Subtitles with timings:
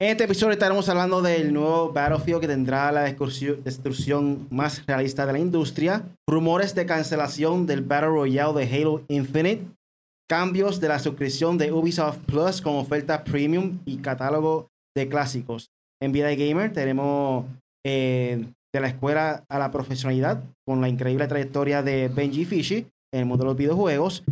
[0.00, 5.32] En este episodio estaremos hablando del nuevo Battlefield que tendrá la destrucción más realista de
[5.32, 9.66] la industria, rumores de cancelación del Battle Royale de Halo Infinite,
[10.30, 15.72] cambios de la suscripción de Ubisoft Plus con oferta premium y catálogo de clásicos.
[16.00, 17.46] En Vida Gamer tenemos
[17.84, 23.20] eh, de la escuela a la profesionalidad con la increíble trayectoria de Benji Fishy en
[23.20, 24.22] el mundo de los videojuegos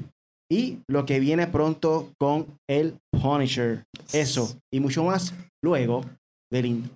[0.51, 3.85] y lo que viene pronto con el Punisher.
[4.13, 6.05] Eso y mucho más luego
[6.51, 6.95] del intro.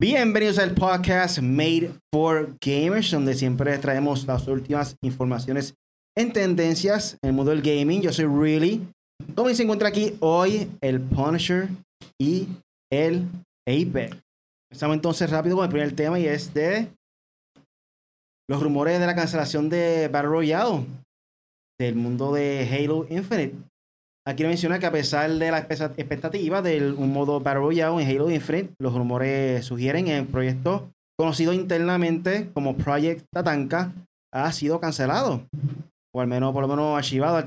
[0.00, 5.74] Bienvenidos al podcast Made for Gamers, donde siempre traemos las últimas informaciones
[6.16, 8.00] en tendencias en el mundo del gaming.
[8.00, 8.88] Yo soy Really.
[9.34, 11.68] ¿Cómo se encuentra aquí hoy el Punisher
[12.20, 12.48] y
[12.92, 13.26] el
[13.66, 14.16] Apex?
[14.70, 16.88] Estamos entonces rápido con el primer tema y es de
[18.48, 20.86] los rumores de la cancelación de Battle Royale
[21.78, 23.56] del mundo de Halo Infinite.
[24.26, 28.30] Aquí menciona que a pesar de la expectativa de un modo Battle Royale en Halo
[28.30, 33.92] Infinite, los rumores sugieren que el proyecto conocido internamente como Project Tatanka
[34.32, 35.46] ha sido cancelado.
[36.14, 37.38] O al menos, por lo menos archivado.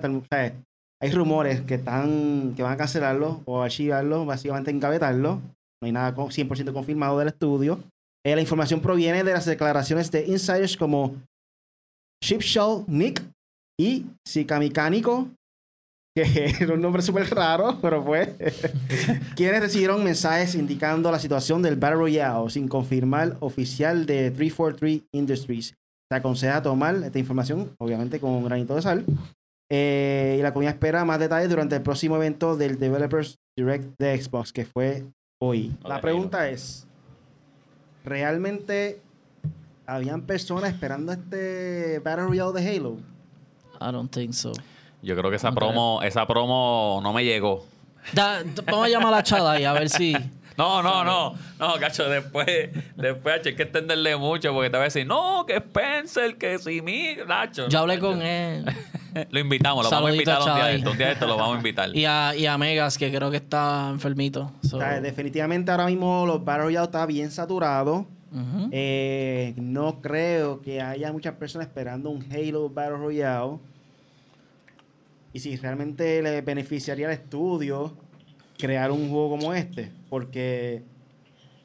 [1.04, 5.42] Hay rumores que están que van a cancelarlo o archivarlo, básicamente engavetarlo.
[5.82, 7.84] No hay nada 100% confirmado del estudio.
[8.26, 11.18] Eh, la información proviene de las declaraciones de insiders como
[12.24, 13.22] Shipshell Nick
[13.78, 15.28] y Sika Mecánico,
[16.16, 18.38] que era un nombre súper raro, pero fue,
[19.36, 25.76] quienes recibieron mensajes indicando la situación del Battle Royale sin confirmar oficial de 343 Industries.
[26.10, 29.06] Se aconseja tomar esta información, obviamente, con un granito de sal.
[29.70, 34.22] Eh, y la comunidad espera más detalles durante el próximo evento del Developers Direct de
[34.22, 35.06] Xbox, que fue
[35.42, 35.76] hoy.
[35.84, 36.88] La pregunta es,
[38.04, 39.02] ¿realmente
[39.86, 42.98] habían personas esperando este Battle Royale de Halo?
[43.82, 44.52] I don't think so.
[45.02, 47.66] Yo creo que esa promo, esa promo no me llegó.
[48.14, 50.16] vamos a llamar a la chada y a ver si.
[50.58, 54.86] No, no, no, no, cacho, después, después hay que entenderle mucho porque te va a
[54.86, 57.68] decir, no, que Spencer, que si mi, Nacho.
[57.70, 58.66] Yo hablé con él.
[59.30, 61.38] lo invitamos, lo vamos a invitar un día, de esto, un día de esto lo
[61.38, 61.90] vamos a invitar.
[61.96, 64.52] Y a, y a Megas, que creo que está enfermito.
[65.02, 68.08] definitivamente ahora mismo los Battle Royale está bien saturado.
[68.72, 73.60] Eh, no creo que haya muchas personas esperando un Halo Battle Royale.
[75.34, 77.96] Y si realmente le beneficiaría al estudio
[78.58, 79.92] crear un juego como este.
[80.14, 80.84] Porque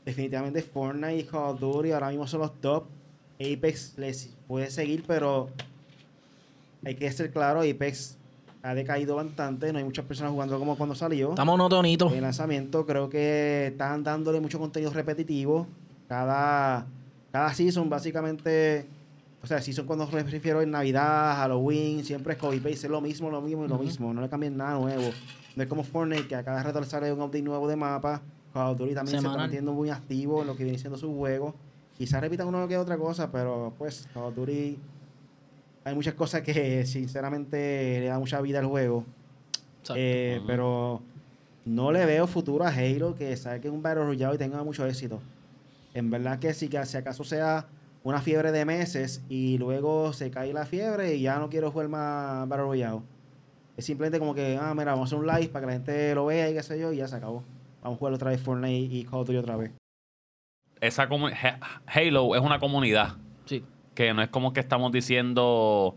[0.07, 2.85] definitivamente Fortnite y Call of Duty ahora mismo son los top.
[3.39, 5.51] Apex les puede seguir, pero
[6.83, 8.17] hay que ser claro, Apex
[8.63, 11.29] ha decaído bastante, no hay muchas personas jugando como cuando salió.
[11.29, 12.11] Estamos monotonitos.
[12.15, 15.67] En lanzamiento creo que están dándole mucho contenido repetitivo.
[16.09, 16.87] Cada,
[17.31, 18.87] cada season básicamente,
[19.43, 23.03] o sea, season cuando me refiero en Navidad, Halloween, siempre es copy paste, es lo
[23.03, 25.11] mismo, lo mismo y lo mismo, no le cambian nada nuevo.
[25.55, 28.23] No es como Fortnite, que a cada rato le sale un update nuevo de mapa.
[28.59, 31.17] Call of Duty también se está manteniendo muy activo en lo que viene siendo su
[31.17, 31.55] juego.
[31.97, 34.77] Quizás repitan uno que otra cosa, pero pues Call of Duty
[35.85, 39.05] hay muchas cosas que sinceramente le da mucha vida al juego.
[39.95, 41.01] Eh, pero
[41.65, 45.21] no le veo futuro a Halo que saque un Battle Royale y tenga mucho éxito.
[45.95, 47.67] En verdad que que si acaso sea
[48.03, 51.89] una fiebre de meses y luego se cae la fiebre y ya no quiero jugar
[51.89, 53.01] más Battle Royale.
[53.77, 56.15] Es simplemente como que, ah, mira, vamos a hacer un live para que la gente
[56.17, 57.45] lo vea y qué sé yo, y ya se acabó.
[57.83, 59.73] Vamos a jugar otra vez Fortnite y Call of Duty otra vez.
[60.81, 61.09] Esa
[61.87, 63.17] Halo es una comunidad.
[63.45, 63.65] Sí
[63.99, 65.97] que no es como que estamos diciendo,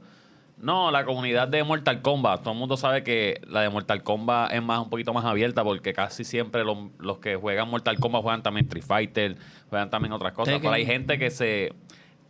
[0.58, 4.54] no, la comunidad de Mortal Kombat, todo el mundo sabe que la de Mortal Kombat
[4.54, 8.42] es más un poquito más abierta porque casi siempre los, que juegan Mortal Kombat juegan
[8.42, 9.38] también Street Fighter,
[9.70, 11.74] juegan también otras cosas, pero hay gente que se,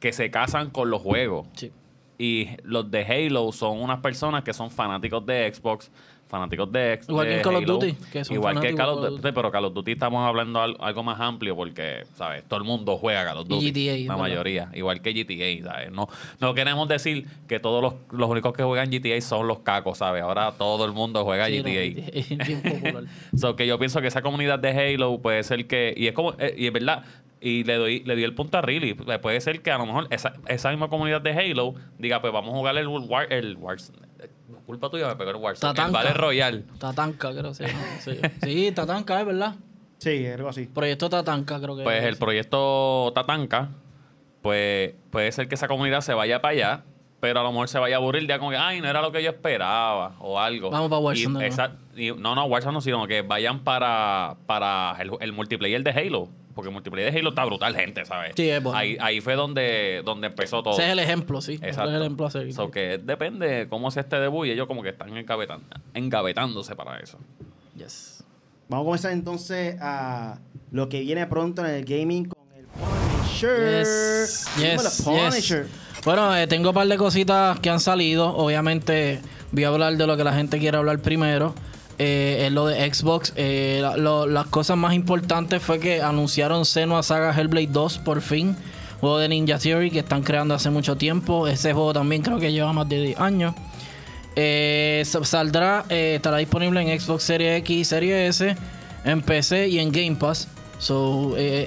[0.02, 1.48] que se casan con los juegos.
[2.18, 5.90] Y los de Halo son unas personas que son fanáticos de Xbox,
[6.32, 7.10] fanáticos de Xbox.
[7.10, 7.96] Igual que Call of Duty.
[8.30, 12.06] igual que Call of Duty, pero Call of Duty estamos hablando algo más amplio porque,
[12.16, 12.44] ¿sabes?
[12.48, 13.68] Todo el mundo juega Call of Duty.
[13.68, 14.14] Y GTA.
[14.14, 14.72] La mayoría.
[14.74, 15.92] Igual que GTA, ¿sabes?
[15.92, 16.08] No,
[16.40, 20.24] no queremos decir que todos los, los únicos que juegan GTA son los cacos, ¿sabes?
[20.24, 23.06] Ahora todo el mundo juega GTA.
[23.38, 25.94] so que yo pienso que esa comunidad de Halo puede ser que.
[25.96, 26.34] Y es como.
[26.40, 27.04] Eh, y es verdad.
[27.44, 28.94] Y le doy, le di el punto a Riley.
[28.94, 32.54] Puede ser que a lo mejor esa, esa misma comunidad de Halo diga, pues vamos
[32.54, 33.92] a jugar el War, el Wars,
[34.66, 35.74] culpa tuya me pegó el Warzone.
[35.74, 36.00] Tatanka.
[36.00, 36.66] El Vale Royal.
[36.80, 37.68] Tatanka, creo que
[38.02, 38.20] sí.
[38.44, 39.56] sí, Tatanka, es verdad.
[39.98, 40.66] Sí, algo así.
[40.66, 43.70] Proyecto Tatanka, creo que Pues el proyecto Tatanka,
[44.42, 46.84] pues puede ser que esa comunidad se vaya para allá,
[47.20, 49.12] pero a lo mejor se vaya a aburrir ya como que, ay, no era lo
[49.12, 50.72] que yo esperaba o algo.
[50.72, 51.50] Vamos para Warzone.
[52.18, 56.30] no, no, Warzone no, sino que vayan para, para el, multiplayer de Halo.
[56.54, 58.34] Porque multiplayer de Halo está brutal, gente, ¿sabes?
[58.36, 58.78] Sí, es bueno.
[58.78, 60.74] Ahí, ahí fue donde, donde empezó todo.
[60.74, 61.54] Ese es el ejemplo, sí.
[61.54, 61.90] Ese Exacto.
[61.92, 62.54] es el ejemplo a seguir.
[62.54, 65.62] So que depende cómo sea este debut y ellos como que están engavetan-
[65.94, 67.18] engavetándose para eso.
[67.76, 68.24] Yes.
[68.68, 70.40] Vamos a comenzar entonces a
[70.72, 73.80] lo que viene pronto en el gaming con el Punisher.
[73.80, 75.64] Yes, Dímelo, yes, Punisher.
[75.66, 76.06] yes.
[76.06, 78.28] Bueno, eh, tengo un par de cositas que han salido.
[78.36, 79.20] Obviamente,
[79.52, 81.54] voy a hablar de lo que la gente quiere hablar primero.
[82.04, 83.32] Eh, es lo de Xbox.
[83.36, 88.56] Eh, lo- las cosas más importantes fue que anunciaron Senua Saga Hellblade 2 por fin.
[89.00, 91.48] Juego de Ninja Theory que están creando hace mucho tiempo.
[91.48, 93.54] Ese juego también creo que lleva más de 10 años.
[94.36, 98.56] Eh, sa- saldrá, eh, estará disponible en Xbox Series X, Series S,
[99.04, 100.48] en PC y en Game Pass.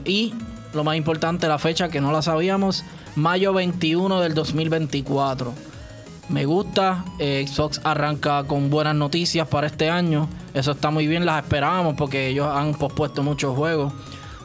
[0.05, 0.35] Y
[0.73, 2.83] lo más importante, la fecha que no la sabíamos,
[3.15, 5.55] mayo 21 del 2024.
[6.29, 10.29] Me gusta, eh, Xbox arranca con buenas noticias para este año.
[10.55, 13.93] Eso está muy bien, las esperábamos porque ellos han pospuesto muchos juegos.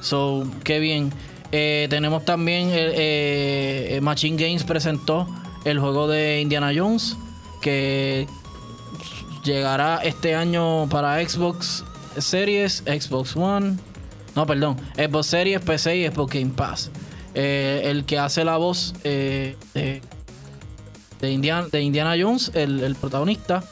[0.02, 1.12] So, qué bien.
[1.52, 5.28] Eh, tenemos también, eh, Machine Games presentó
[5.66, 7.18] el juego de Indiana Jones
[7.62, 8.28] que
[9.44, 11.86] llegará este año para Xbox
[12.18, 13.78] Series, Xbox One.
[14.36, 16.92] No, perdón, Xbox Series, PC y Xbox Game Pass.
[17.34, 18.94] El que hace la voz
[21.22, 23.64] de, Indiana, de Indiana Jones, el, el protagonista,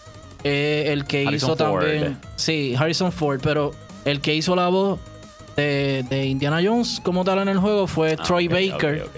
[0.44, 1.84] eh, el que Harrison hizo Ford.
[1.86, 2.18] también.
[2.36, 3.74] Sí, Harrison Ford, pero
[4.06, 5.00] el que hizo la voz
[5.56, 9.10] de, de Indiana Jones como tal en el juego fue Ah, Troy Baker.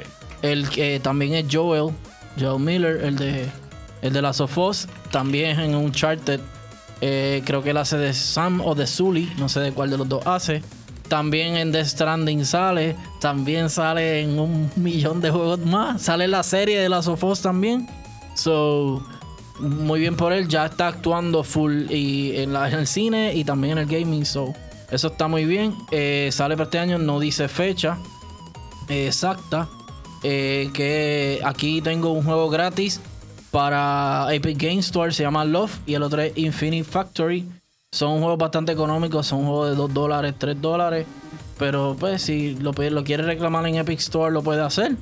[0.42, 1.94] El que también es Joel,
[2.40, 3.46] Joel Miller, el de
[4.02, 6.40] el de Last of Us, también en Uncharted.
[7.02, 9.98] Eh, creo que él hace de Sam o de Sully, no sé de cuál de
[9.98, 10.62] los dos hace.
[11.10, 16.02] También en The Stranding sale, también sale en un millón de juegos más.
[16.04, 17.90] Sale en la serie de Last of Us también.
[18.36, 19.04] So,
[19.60, 23.78] muy bien por él, ya está actuando full y en, la- el cine y también
[23.78, 24.26] en el gaming.
[24.26, 24.54] So,
[24.92, 25.76] eso está muy bien.
[25.92, 27.98] Eh, sale para este año, no dice fecha
[28.88, 29.68] eh, exacta.
[30.24, 33.00] eh, que aquí tengo un juego gratis
[33.52, 37.46] para Epic Game Store, se llama Love, y el otro es Infinite Factory.
[37.92, 41.06] Son juegos bastante económicos, son juegos de 2 dólares, 3 dólares.
[41.58, 44.96] Pero pues si lo, lo quiere reclamar en Epic Store, lo puede hacer.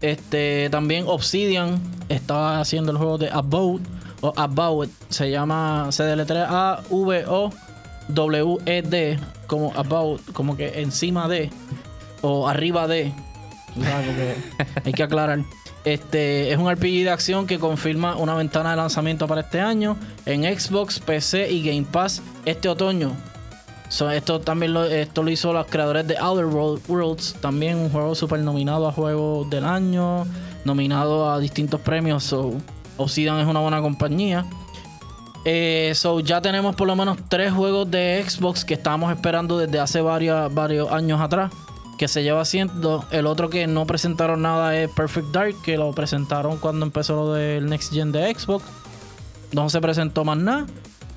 [0.00, 3.82] Este, también Obsidian estaba haciendo el juego de About
[4.20, 7.50] o About, se llama, se deletrea A V O
[8.08, 11.50] W E D como About, como que encima de
[12.22, 13.12] o arriba de.
[14.84, 15.40] hay que aclarar.
[15.84, 19.98] Este es un RPG de acción que confirma una ventana de lanzamiento para este año
[20.24, 23.14] en Xbox, PC y Game Pass este otoño.
[24.00, 28.14] Esto también lo, esto lo hizo los creadores de Outer World- Worlds, también un juego
[28.14, 30.26] super nominado a juego del año,
[30.64, 32.24] nominado a distintos premios.
[32.24, 32.54] So,
[32.96, 34.44] Obsidian es una buena compañía.
[35.44, 39.78] Eh, so ya tenemos por lo menos tres juegos de Xbox que estábamos esperando desde
[39.78, 41.52] hace varios, varios años atrás.
[41.98, 43.04] Que se lleva haciendo.
[43.12, 47.32] El otro que no presentaron nada es Perfect Dark, que lo presentaron cuando empezó lo
[47.34, 48.64] del Next Gen de Xbox.
[49.52, 50.66] No se presentó más nada.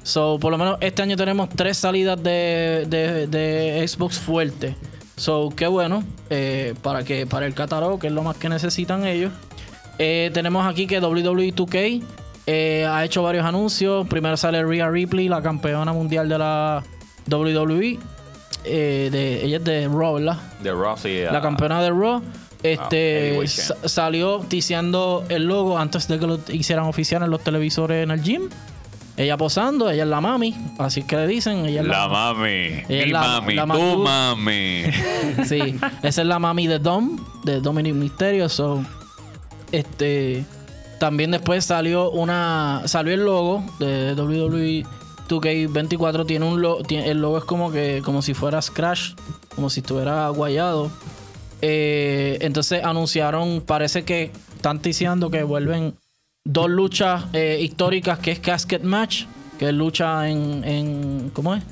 [0.07, 4.73] So, por lo menos este año tenemos tres salidas de, de- de Xbox fuerte.
[5.17, 6.03] So, qué bueno.
[6.29, 9.31] eh, para que para el catálogo, que es lo más que necesitan ellos.
[9.99, 12.03] Eh, tenemos aquí que WWE 2K
[12.45, 14.07] eh, ha hecho varios anuncios.
[14.07, 16.83] Primero sale Rhea Ripley, la campeona mundial de la
[17.29, 17.99] WWE.
[18.63, 20.37] Eh, de, ella es de Raw, ¿verdad?
[20.61, 21.21] De Rossi.
[21.31, 22.21] La campeona de Raw.
[22.63, 28.03] Este sa- salió ticiando el logo antes de que lo hicieran oficial en los televisores
[28.03, 28.43] en el gym.
[29.17, 31.65] Ella posando, ella es la mami, así que le dicen.
[31.65, 32.83] Ella es La mami.
[32.87, 33.55] Ella Mi la- mami.
[33.55, 34.83] la tu mami.
[35.45, 38.47] Sí, esa es la mami de Dom, de Dominic Mysterio.
[38.47, 38.83] So,
[39.71, 40.45] este,
[40.99, 44.85] también después salió una, salió el logo de WWE
[45.27, 46.25] 2K24.
[46.25, 49.13] Tiene un lo- tiene- el logo es como que, como si fuera Scratch,
[49.55, 50.91] como si estuviera guayado.
[51.61, 55.95] Eh, entonces anunciaron, parece que están diciendo que vuelven
[56.47, 59.25] dos luchas eh, históricas, que es Casket Match,
[59.59, 61.63] que es lucha en, en ¿cómo es?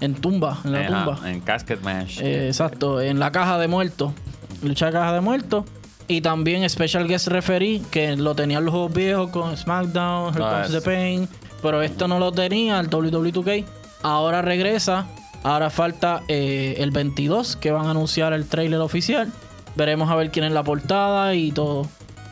[0.00, 1.30] En tumba, en la Ajá, tumba.
[1.30, 2.20] En Casket Match.
[2.20, 4.12] Eh, exacto, en la caja de muertos.
[4.62, 5.64] Lucha de caja de muertos.
[6.06, 10.62] Y también Special Guest Referee, que lo tenían los juegos viejos con SmackDown, Here Ah,
[10.64, 10.80] Comes the.
[10.80, 11.28] Pain.
[11.60, 13.64] Pero esto no lo tenía el WWE2K.
[14.02, 15.06] Ahora regresa.
[15.42, 19.30] Ahora falta eh, el 22, que van a anunciar el trailer oficial.
[19.76, 21.86] Veremos a ver quién es la portada y todo.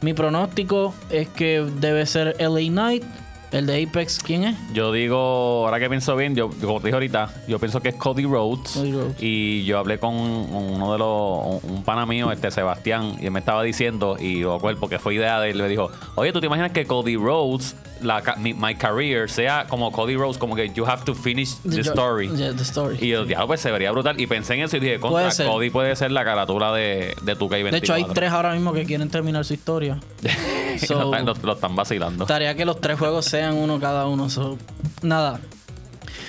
[0.06, 3.02] Mi pronóstico es que debe ser LA Knight.
[3.50, 4.56] El de Apex, ¿quién es?
[4.72, 7.96] Yo digo, ahora que pienso bien, yo, como te dije ahorita, yo pienso que es
[7.96, 8.70] Cody Rhodes.
[8.74, 9.16] Cody Rhodes.
[9.18, 13.32] Y yo hablé con uno de los, un, un pana mío, este Sebastián, y él
[13.32, 16.38] me estaba diciendo, y yo acuerdo porque fue idea de él, me dijo, oye, ¿tú
[16.38, 20.70] te imaginas que Cody Rhodes la, mi- my career sea como Cody Rose, como que
[20.70, 22.28] you have to finish the story.
[22.36, 22.98] Yeah, the story.
[23.00, 24.20] Y el diálogo pues se vería brutal.
[24.20, 25.48] Y pensé en eso y dije, contra, Puede.
[25.48, 27.70] Cody puede ser la carátula de, de 2K24.
[27.70, 29.98] de hecho, hay tres ahora mismo que quieren terminar su historia.
[30.86, 32.24] So- lo, están- lo- lo están vacilando.
[32.24, 34.28] Gustaría que los tres juegos sean uno cada uno.
[34.28, 34.58] so,
[35.02, 35.40] nada.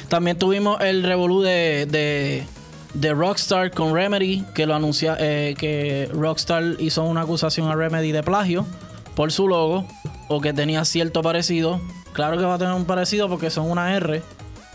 [0.08, 2.44] También tuvimos el revolú de, de,
[2.94, 8.12] de Rockstar con Remedy, que lo anuncia, eh, que Rockstar hizo una acusación a Remedy
[8.14, 8.66] de plagio
[9.18, 9.86] por su logo,
[10.30, 11.82] o que tenía cierto parecido.
[12.14, 14.22] Claro que va a tener un parecido porque son una R,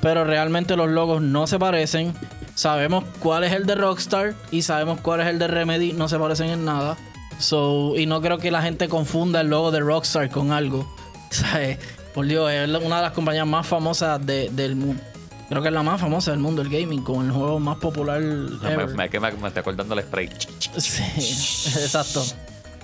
[0.00, 2.12] pero realmente los logos no se parecen.
[2.54, 6.18] Sabemos cuál es el de Rockstar y sabemos cuál es el de Remedy, no se
[6.18, 6.96] parecen en nada.
[7.38, 10.92] So, y no creo que la gente confunda el logo de Rockstar con algo.
[11.30, 11.78] Sea, eh,
[12.12, 15.02] por Dios, es una de las compañías más famosas de- del mundo.
[15.48, 18.20] Creo que es la más famosa del mundo del gaming, con el juego más popular.
[18.20, 18.88] Me, ever.
[18.88, 20.28] me, me, me estoy acordando el spray.
[20.78, 21.02] Sí,
[21.80, 22.24] exacto.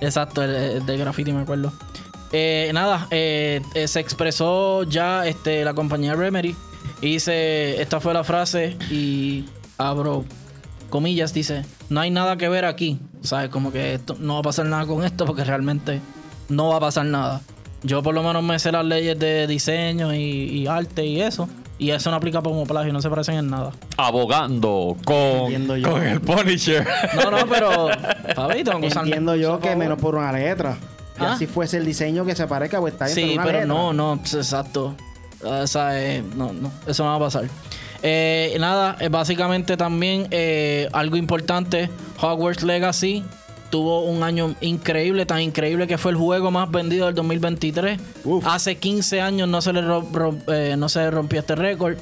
[0.00, 1.72] Exacto, el, el de graffiti me acuerdo.
[2.32, 6.54] Eh, nada, eh, eh, se expresó ya este, la compañía Remedy.
[7.00, 9.44] Y dice, esta fue la frase y
[9.78, 10.24] abro
[10.90, 12.98] comillas, dice, no hay nada que ver aquí.
[13.22, 13.50] ¿Sabes?
[13.50, 16.00] Como que esto, no va a pasar nada con esto porque realmente
[16.48, 17.40] no va a pasar nada.
[17.82, 21.48] Yo por lo menos me sé las leyes de diseño y, y arte y eso.
[21.78, 23.70] Y eso no aplica como plagio, no se parecen en nada.
[23.96, 26.86] Abogando con, con el Punisher.
[27.14, 27.88] No, no, pero...
[28.34, 29.78] Pabito, vamos a usar- Entiendo yo que favor.
[29.78, 30.76] menos por una letra.
[31.20, 31.32] Y ¿Ah?
[31.34, 33.66] así fuese el diseño que se parezca, pues está bien, Sí, una pero letra.
[33.74, 34.94] no, no, pues, exacto.
[35.44, 37.44] O sea, eh, no, no, eso no va a pasar.
[38.02, 43.24] Eh, nada, eh, básicamente también eh, algo importante, Hogwarts Legacy
[43.70, 48.00] tuvo un año increíble, tan increíble que fue el juego más vendido del 2023.
[48.24, 48.46] Uf.
[48.46, 49.82] Hace 15 años no se le
[50.48, 51.96] eh, no se rompió este récord.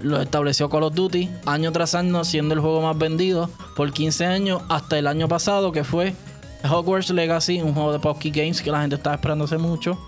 [0.00, 4.26] Lo estableció Call of Duty año tras año siendo el juego más vendido por 15
[4.26, 6.14] años hasta el año pasado que fue
[6.68, 9.98] Hogwarts Legacy, un juego de Pocky Games que la gente estaba esperando hace mucho.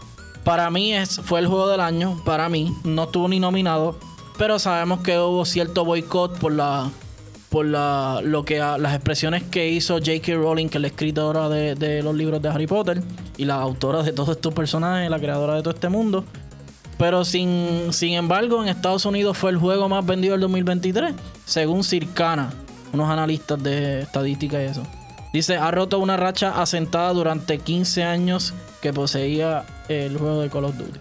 [0.42, 3.96] Para mí es, fue el juego del año, para mí, no estuvo ni nominado,
[4.36, 6.90] pero sabemos que hubo cierto boicot por la
[7.54, 10.34] por la, lo que las expresiones que hizo J.K.
[10.34, 13.00] Rowling, que es la escritora de, de los libros de Harry Potter
[13.36, 16.24] y la autora de todos estos personajes, la creadora de todo este mundo.
[16.98, 21.84] Pero sin, sin embargo, en Estados Unidos fue el juego más vendido del 2023, según
[21.84, 22.52] Circana,
[22.92, 24.82] unos analistas de estadística y eso.
[25.32, 30.64] Dice, ha roto una racha asentada durante 15 años que poseía el juego de Call
[30.64, 30.98] of Duty.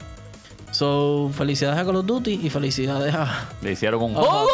[0.69, 3.49] So, felicidades a Call of Duty y felicidades a...
[3.63, 4.13] Le hicieron un...
[4.17, 4.45] ¡Oh,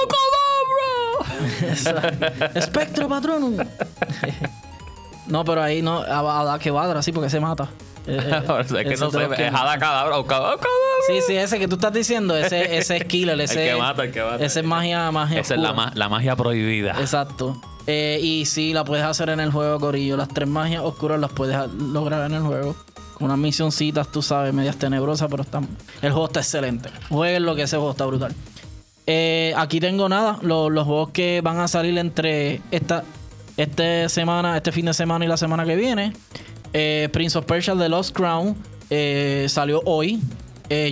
[2.56, 3.58] Espectro Patronum.
[5.28, 7.70] no, pero ahí no, a, a que vadra, sí, porque se mata.
[8.08, 10.68] Eh, eh, es que ese no sé, que- es Hada Cadabra o Cadabra.
[11.08, 14.12] Sí, sí, ese que tú estás diciendo, ese, ese es killer, ese, que mata, el
[14.12, 14.44] que mata.
[14.44, 17.00] ese es magia, magia Esa es la, magia prohibida.
[17.00, 17.60] Exacto.
[17.88, 20.18] Eh, y sí, la puedes hacer en el juego, Corillo.
[20.18, 22.76] Las tres magias oscuras las puedes lograr en el juego.
[23.14, 25.68] Con unas misioncitas, tú sabes, medias tenebrosas, pero están...
[26.02, 26.90] el juego está excelente.
[27.10, 28.34] Jueguen lo que ese juego está brutal.
[29.12, 33.04] Eh, aquí tengo nada, lo- los juegos que van a salir entre esta
[33.58, 36.14] este semana, este fin de semana y la semana que viene.
[36.74, 38.56] Eh, Prince of Persia The Lost Crown
[38.92, 40.20] eh, salió hoy.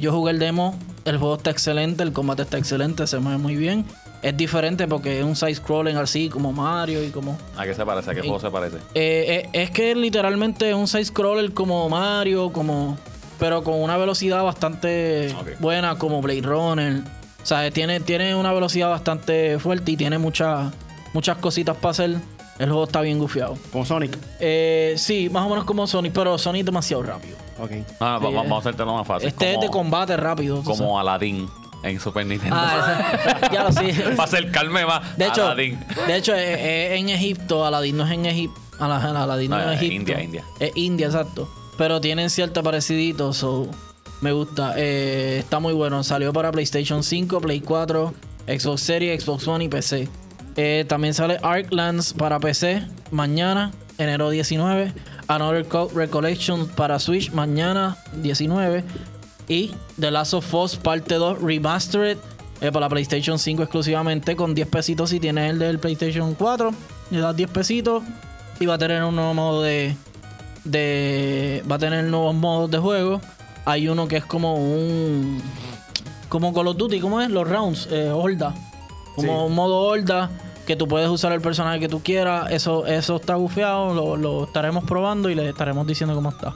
[0.01, 3.55] Yo jugué el demo, el juego está excelente, el combate está excelente, se mueve muy
[3.55, 3.85] bien.
[4.23, 7.85] Es diferente porque es un side scrolling así como Mario y como ¿A qué se
[7.85, 8.09] parece?
[8.09, 8.77] ¿A qué juego se parece?
[8.95, 12.97] es que literalmente es un side scroller como Mario, como
[13.37, 17.03] pero con una velocidad bastante buena como Blade Runner.
[17.47, 20.69] O sea, tiene, tiene una velocidad bastante fuerte y tiene muchas
[21.13, 22.17] muchas cositas para hacer.
[22.59, 23.57] El juego está bien gufiado.
[23.71, 24.17] Como Sonic.
[24.41, 27.37] Eh, sí, más o menos como Sonic, pero Sonic es demasiado rápido.
[27.57, 27.71] Ok.
[28.01, 28.53] Ah, Sí, vamos eh.
[28.53, 29.29] a hacértelo más fácil.
[29.29, 30.57] Este es como, de combate rápido.
[30.57, 30.77] tú sabes.
[30.81, 31.47] como Aladdin
[31.83, 32.57] en Super Nintendo.
[32.59, 33.91] Ah, ese- ya lo sí.
[34.17, 35.17] Para acercarme más.
[35.17, 35.79] De hecho, Aladdin.
[36.05, 38.59] de hecho es, es en Egipto, Aladdin no es en Egipto.
[38.77, 39.95] Aladdin no, No, es en Egipto.
[39.95, 40.43] India, India.
[40.59, 41.47] Es India, exacto.
[41.77, 43.67] Pero tienen cierto parecido, so
[44.21, 44.73] me gusta.
[44.77, 46.03] Eh, está muy bueno.
[46.03, 48.13] Salió para PlayStation 5, Play 4,
[48.47, 50.07] Xbox Series, Xbox One y PC.
[50.55, 54.93] Eh, también sale Arklands para PC mañana, enero 19.
[55.27, 58.83] Another Code Recollection para Switch mañana 19.
[59.47, 62.17] Y The Last of Us Parte 2 Remastered
[62.59, 66.71] eh, para la PlayStation 5 exclusivamente con 10 pesitos si tienes el del PlayStation 4.
[67.11, 68.03] Le das 10 pesitos
[68.59, 69.95] y va a tener un nuevo modo de
[71.69, 73.21] va a tener nuevos modos de juego.
[73.67, 75.41] Hay uno que es como un
[76.29, 77.29] como Call of Duty, ¿cómo es?
[77.29, 78.55] Los rounds, eh, horda.
[79.13, 79.45] Como Sí.
[79.47, 80.29] un modo horda
[80.65, 82.49] que tú puedes usar el personaje que tú quieras.
[82.49, 86.53] Eso, eso está bufeado, lo, lo estaremos probando y le estaremos diciendo cómo está.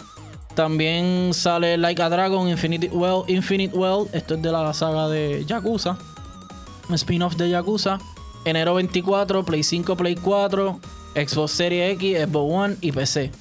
[0.56, 4.08] También sale Like a Dragon, Infinite Well, Infinite Well.
[4.14, 5.98] Esto es de la saga de Yakuza.
[6.88, 8.00] Un spin-off de Yakuza.
[8.46, 10.80] Enero 24, Play 5, Play 4,
[11.16, 13.32] Xbox Series X, Xbox One y PC.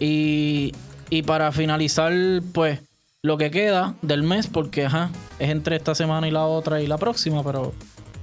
[0.00, 0.72] Y,
[1.10, 2.12] y para finalizar,
[2.52, 2.80] pues,
[3.22, 6.86] lo que queda del mes, porque ajá, es entre esta semana y la otra y
[6.86, 7.72] la próxima, pero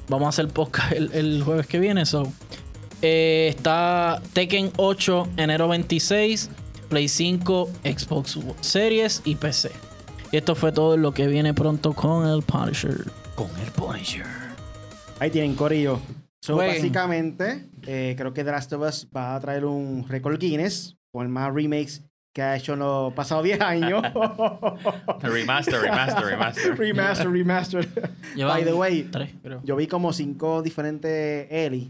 [0.07, 2.05] vamos a hacer podcast el, el jueves que viene.
[2.05, 2.31] So.
[3.01, 6.49] Eh, está Tekken 8, enero 26,
[6.89, 9.71] Play 5, Xbox Series y PC.
[10.31, 13.05] Y esto fue todo lo que viene pronto con el Punisher.
[13.35, 14.25] Con el Punisher.
[15.19, 15.99] Ahí tienen Corillo.
[16.41, 20.97] So, básicamente, eh, creo que The Last of Us va a traer un récord Guinness
[21.11, 22.03] con el más remakes
[22.36, 24.01] que ha hecho en los pasados 10 años.
[25.22, 26.77] Remaster, remaster, remaster.
[26.77, 28.12] remaster, remaster.
[28.36, 29.62] By the way, tres, creo.
[29.63, 31.89] yo vi como cinco diferentes Ellie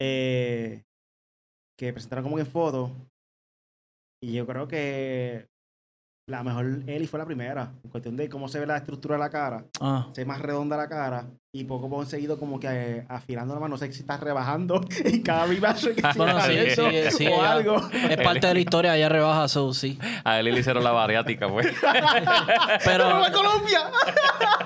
[0.00, 0.84] eh,
[1.76, 2.92] que presentaron como que en fotos.
[4.22, 5.48] Y yo creo que
[6.26, 7.70] la mejor Ellie fue la primera.
[7.84, 9.64] En cuestión de cómo se ve la estructura de la cara.
[9.80, 11.26] Ah, Se ve más redonda la cara.
[11.52, 13.74] Y poco a poco seguido como que eh, afilando la mano.
[13.74, 17.42] No sé si estás rebajando en cada remaster que se Bueno, sí, sí, sí, o
[17.42, 17.76] algo.
[17.92, 19.98] es parte de la historia, ella rebaja, so sí.
[20.24, 21.66] A él le hicieron la bariátrica, pues.
[22.84, 23.80] Pero, ¡Vamos a Colombia!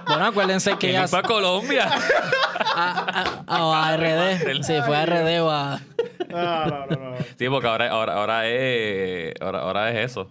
[0.07, 1.09] bueno, acuérdense que ella.
[1.09, 1.89] fue a Colombia.
[2.81, 4.63] A, a- a RD.
[4.63, 5.81] Sí, fue a RD o a.
[6.29, 7.17] No, no, no, no.
[7.39, 9.35] Sí, porque ahora, ahora, ahora es.
[9.41, 10.29] Ahora, ahora es eso.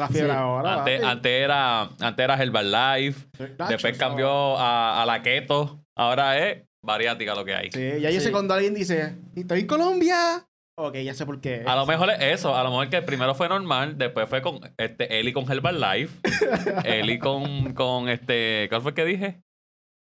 [0.00, 0.36] La fiebre Sí.
[0.38, 0.84] ahora.
[1.10, 3.26] Antes, era, antes era Herbalife.
[3.68, 5.80] Después cambió a, a la keto.
[5.96, 7.70] Ahora es bariátrica lo que hay.
[7.72, 10.44] Sí, ya yo sé cuando alguien dice, estoy en Colombia.
[10.78, 11.62] Ok, ya sé por qué.
[11.66, 12.56] A lo mejor es eso.
[12.56, 16.18] A lo mejor que primero fue normal, después fue con este Eli con Herbalife.
[16.84, 18.66] Eli con, con este.
[18.70, 19.40] ¿Cuál fue el que dije?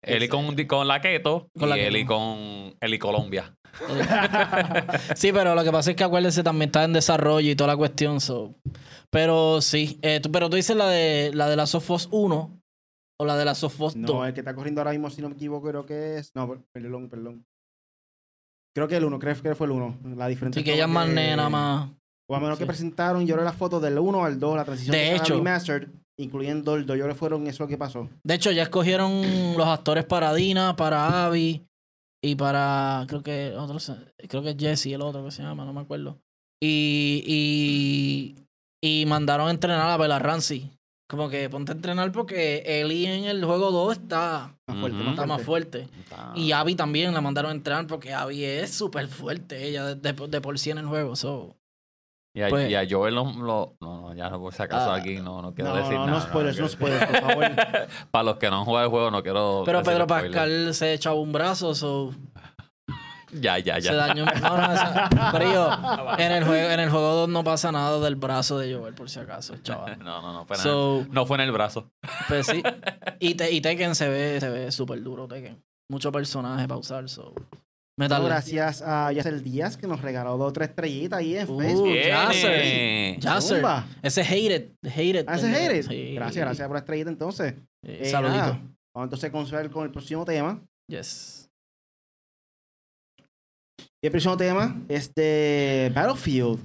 [0.03, 1.49] Eli con, con la keto.
[1.59, 1.89] Con la y keto.
[1.91, 3.53] Eli con Eli Colombia.
[5.15, 7.77] Sí, pero lo que pasa es que acuérdense también está en desarrollo y toda la
[7.77, 8.21] cuestión.
[8.21, 8.55] so.
[9.13, 12.61] Pero sí, eh, tú- pero tú dices la de la de la Sofos 1
[13.19, 13.97] o la de la Sofos 2.
[14.15, 16.31] No, el que está corriendo ahora mismo, si no me equivoco, creo que es.
[16.35, 17.45] No, per- perdón, perdón.
[18.75, 19.99] Creo que el uno, creo que fue el uno.
[20.17, 21.91] La diferencia Así que ella es más nena, más.
[22.29, 22.69] O a menos que sí.
[22.69, 25.35] presentaron, yo creo las fotos del 1 al 2, la transición De hecho.
[25.35, 28.09] remastered, incluyendo el 2, yo que fueron eso lo que pasó.
[28.23, 29.23] De hecho, ya escogieron
[29.59, 31.67] los actores para Dina, para Abby
[32.23, 33.05] y para.
[33.09, 33.93] Creo que otros.
[34.29, 36.21] Creo que es Jesse, el otro que se llama, no me acuerdo.
[36.63, 37.25] Y.
[37.27, 38.37] Y,
[38.83, 40.71] y mandaron a entrenar a Bella Ramsey.
[41.09, 45.27] Como que ponte a entrenar porque Ellie en el juego 2 está, Más fuerte, está
[45.27, 45.89] más fuerte.
[46.37, 50.29] Y Abby también la mandaron a entrenar porque Abby es súper fuerte, ella de, de-
[50.29, 51.17] de por sí en el juego.
[51.17, 51.57] so.
[52.33, 54.95] Y a, Pues- y a Joel lo, lo- No, no, ya por si acaso Ah,
[54.99, 56.19] aquí no, no quiero No, decir no, nada.
[56.21, 57.45] no spoilers, no spoilers, por favor.
[58.13, 59.63] Para los que no han jugado el juego, no quiero.
[59.67, 60.31] Pero Pedro spoiler.
[60.31, 62.15] Pascal se echaba un brazo, so,
[63.33, 63.91] Ya, ya, ya.
[63.91, 64.25] se dañó.
[64.25, 68.59] No, no, yo, en el juego, en el juego 2 no pasa nada del brazo
[68.59, 69.99] de Joel, por si acaso, chaval.
[69.99, 70.69] No, no, no fue, nada.
[70.69, 71.91] So, no fue en el brazo.
[72.29, 72.63] pues sí.
[73.21, 75.63] Y, te, y Tekken se ve, se ve súper duro, Tekken.
[75.91, 77.35] Mucho personaje para usar, so.
[77.99, 81.59] Metal gracias a Yacel Díaz que nos regaló dos o tres estrellitas ahí en Uh,
[81.61, 81.93] Facebook.
[81.93, 83.21] Yasser.
[83.21, 83.57] Yasser.
[83.59, 83.85] Zumba.
[84.01, 85.27] Ese hated, hated.
[85.29, 85.87] Ah, ese es Jerez.
[85.87, 86.15] Sí.
[86.15, 87.53] Gracias, gracias por la estrellita entonces.
[87.85, 88.39] Eh, Eh, saludito.
[88.39, 88.61] nada,
[88.95, 90.63] Vamos entonces a comenzar con el próximo tema.
[90.89, 91.50] Yes.
[94.03, 96.59] Y el próximo tema es de Battlefield.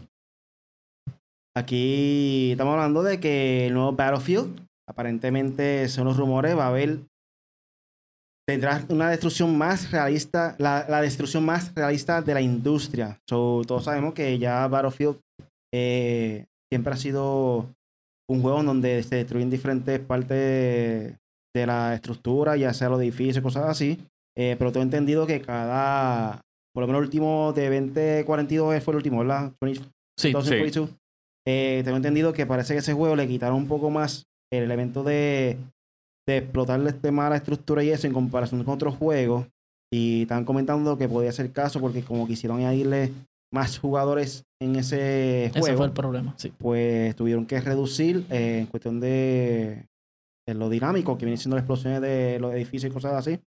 [1.58, 7.00] Aquí estamos hablando de que el nuevo Battlefield, aparentemente, son los rumores, va a haber.
[8.48, 13.20] Tendrá una destrucción más realista, la, destrucción más realista de la industria.
[13.28, 15.20] Todos sabemos que ya Battlefield
[15.74, 17.68] eh, siempre ha sido
[18.30, 21.18] un juego en donde se destruyen diferentes partes
[21.54, 24.00] de la estructura, ya sea los edificios, cosas así.
[24.38, 26.45] Eh, pero tengo entendido que cada,
[26.76, 29.54] por lo menos el último de 2042 fue el último, ¿verdad?
[29.62, 29.82] 20
[30.18, 30.90] Sí, 2042.
[31.48, 35.02] Eh, tengo entendido que parece que ese juego le quitaron un poco más el elemento
[35.02, 35.58] de,
[36.28, 39.48] de explotarle este mala estructura y eso en comparación con otros juegos.
[39.90, 43.14] Y están comentando que podía ser caso porque como quisieron añadirle
[43.54, 46.52] más jugadores en ese ese juego, fue el problema, sí.
[46.58, 49.86] pues tuvieron que reducir eh, en cuestión de,
[50.46, 53.40] de lo dinámico que viene siendo las explosiones de los edificios y cosas así.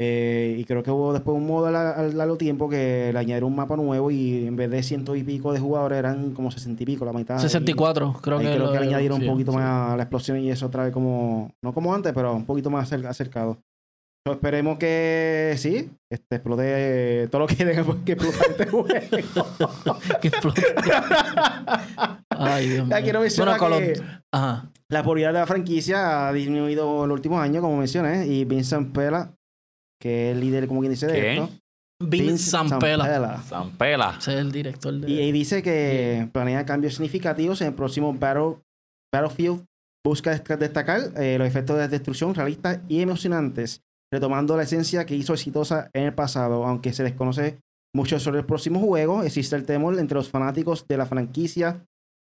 [0.00, 3.56] Eh, y creo que hubo después un modo al, largo tiempo que le añadieron un
[3.56, 6.86] mapa nuevo y en vez de ciento y pico de jugadores eran como sesenta y
[6.86, 7.38] pico, la mitad.
[7.38, 8.52] 64, creo Ahí que.
[8.54, 9.58] creo lo- que le añadieron sí, un poquito sí.
[9.58, 12.70] más a la explosión y eso otra vez como, no como antes, pero un poquito
[12.70, 13.58] más acer- acercado.
[14.26, 18.86] So, esperemos que sí, este, explote todo lo que tenga que explotar este juego.
[20.20, 20.62] Que explote.
[22.30, 22.96] Ay, Dios mío.
[23.02, 24.00] quiero mencionar of- que-
[24.32, 24.70] Ajá.
[24.88, 28.92] La popularidad de la franquicia ha disminuido en los últimos años, como mencioné, y Vincent
[28.94, 29.32] Pela,
[30.04, 31.42] que es el líder, como quien dice, de ¿Quién?
[31.44, 31.50] esto.
[32.02, 33.04] Vince Zampella.
[33.04, 33.38] Zampella.
[33.38, 34.14] Zampela.
[34.18, 35.10] Ese es el director de.
[35.10, 38.56] Y, y dice que planea cambios significativos en el próximo Battle,
[39.12, 39.64] Battlefield.
[40.06, 43.80] Busca dest- destacar eh, los efectos de destrucción realistas y emocionantes,
[44.12, 46.66] retomando la esencia que hizo exitosa en el pasado.
[46.66, 47.58] Aunque se desconoce
[47.96, 51.86] mucho sobre el próximo juego, existe el temor entre los fanáticos de la franquicia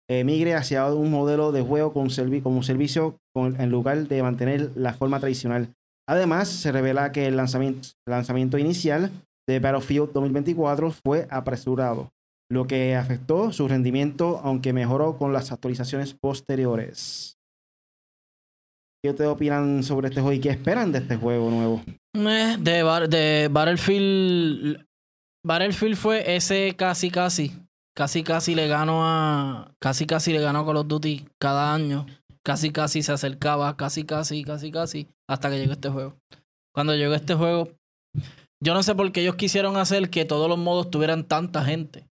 [0.09, 4.21] eh, migre hacia un modelo de juego con servi como servicio con, en lugar de
[4.21, 5.69] mantener la forma tradicional.
[6.07, 9.11] Además, se revela que el lanzamiento, lanzamiento inicial
[9.47, 12.09] de Battlefield 2024 fue apresurado,
[12.51, 17.37] lo que afectó su rendimiento, aunque mejoró con las actualizaciones posteriores.
[19.03, 21.81] ¿Qué ustedes opinan sobre este juego y qué esperan de este juego nuevo?
[22.15, 24.85] Eh, de, Bar- de Battlefield.
[25.45, 27.51] Battlefield fue ese casi casi.
[27.95, 29.71] Casi casi le ganó a.
[29.81, 32.05] Casi casi le ganó a Call of Duty cada año.
[32.45, 33.75] Casi casi se acercaba.
[33.77, 35.07] Casi casi, casi casi.
[35.29, 36.17] Hasta que llegó este juego.
[36.73, 37.69] Cuando llegó este juego.
[38.63, 42.05] Yo no sé por qué ellos quisieron hacer que todos los modos tuvieran tanta gente.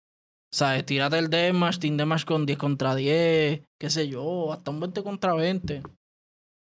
[0.53, 4.73] O sea, tírate el Deathmatch, Team Deathmatch con 10 contra 10, qué sé yo, hasta
[4.73, 5.83] un 20 contra 20.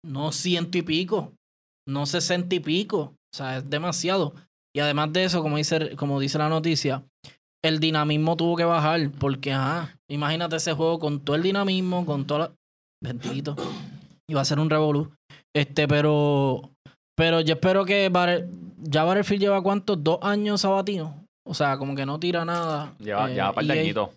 [0.05, 1.33] No ciento y pico
[1.87, 2.99] no 60 y pico.
[2.99, 4.33] O sea, es demasiado.
[4.75, 7.05] Y además de eso, como dice, como dice la noticia,
[7.63, 9.11] el dinamismo tuvo que bajar.
[9.19, 12.55] Porque, ajá, imagínate ese juego con todo el dinamismo, con toda la.
[13.05, 13.55] Bendito.
[14.29, 15.11] Iba a ser un revolú.
[15.55, 16.71] Este, pero.
[17.17, 20.03] Pero yo espero que Battle- ya Battlefield lleva cuántos?
[20.03, 21.23] Dos años sabatino.
[21.47, 22.93] O sea, como que no tira nada.
[22.99, 24.09] Lleva, Eh, lleva par de EA añitos.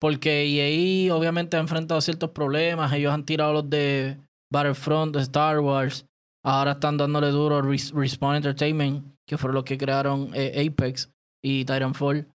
[0.00, 2.92] porque EA obviamente ha enfrentado ciertos problemas.
[2.92, 4.16] Ellos han tirado los de
[4.52, 6.04] Battlefront, de Star Wars.
[6.44, 11.10] Ahora están dándole duro a Res- Respawn Entertainment, que fueron los que crearon eh, Apex
[11.44, 12.26] y Titanfall.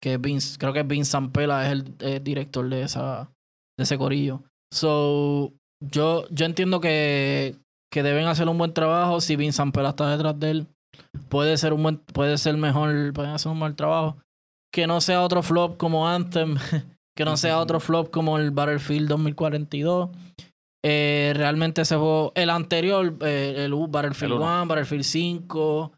[0.00, 3.30] Que Vince, creo que Vince Zampella es el eh, director de esa
[3.76, 4.42] de ese corillo.
[4.76, 7.56] So, yo, yo entiendo que,
[7.90, 9.22] que deben hacer un buen trabajo.
[9.22, 10.66] Si Vince Zampella está detrás de él,
[11.30, 14.18] puede ser un buen, puede ser mejor, pueden hacer un mal trabajo.
[14.70, 16.56] Que no sea otro flop como Anthem,
[17.16, 20.10] que no sea otro flop como el Battlefield 2042.
[20.84, 24.66] Eh, realmente ese juego, el anterior, eh, el Battlefield El 1, uno.
[24.66, 25.92] Battlefield 5,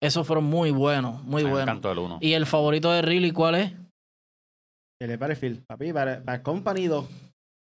[0.00, 1.68] esos fueron muy buenos, muy Me buenos.
[1.68, 2.18] encantó el uno.
[2.20, 3.72] Y el favorito de Riley, ¿cuál es?
[5.02, 7.06] El Battlefield, papi, para, para Company 2,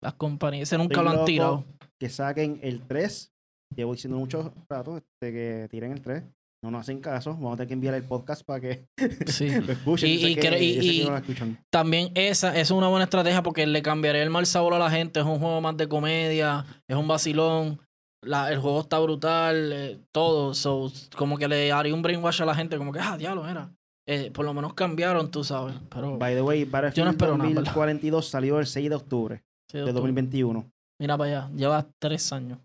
[0.04, 0.64] Las compañías.
[0.70, 1.66] Ese nunca Estoy lo han tirado.
[2.00, 3.32] que saquen el 3.
[3.76, 6.24] Llevo diciendo mucho rato este, que tiren el 3.
[6.64, 7.32] No nos hacen caso.
[7.34, 8.86] Vamos a tener que enviar el podcast para que
[9.28, 9.50] Sí.
[9.60, 10.10] lo escuchen.
[10.10, 11.06] Y- que- que
[11.46, 11.58] no.
[11.70, 14.90] También esa, esa es una buena estrategia porque le cambiaría el mal sabor a la
[14.90, 15.20] gente.
[15.20, 17.80] Es un juego más de comedia, es un vacilón.
[18.22, 20.54] La- el juego está brutal, eh, todo.
[20.54, 23.70] So, como que le haría un brainwash a la gente, como que, ah, diablo, era.
[24.08, 25.76] Eh, por lo menos cambiaron, tú sabes.
[25.90, 27.54] Pero By the way, Battlefield nada, ¿verdad?
[27.56, 29.96] 2042 salió el 6 de octubre sí, de doctor.
[30.04, 30.66] 2021.
[31.02, 32.60] Mira para allá, lleva tres años.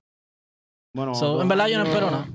[0.95, 2.29] Bueno, So, en verdad yo no espero nada.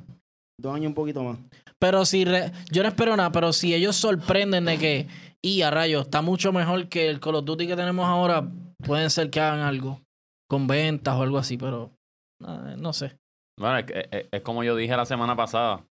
[0.59, 1.37] Dos años un poquito más.
[1.79, 5.07] Pero si re- yo no espero nada, pero si ellos sorprenden de que,
[5.43, 8.47] y a rayos, está mucho mejor que el Call of Duty que tenemos ahora,
[8.85, 9.99] pueden ser que hagan algo
[10.49, 11.91] con ventas o algo así, pero
[12.77, 13.17] no sé.
[13.59, 15.85] Bueno, es, que- es- es como yo dije la semana pasada.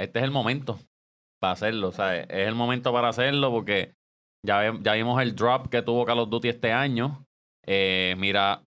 [0.00, 0.78] Este es el momento
[1.40, 1.88] para hacerlo.
[1.88, 3.94] O sea, es el momento para hacerlo porque
[4.46, 7.24] ya, ya vimos el drop que tuvo Call of Duty este año.
[7.70, 8.62] Eh, mira,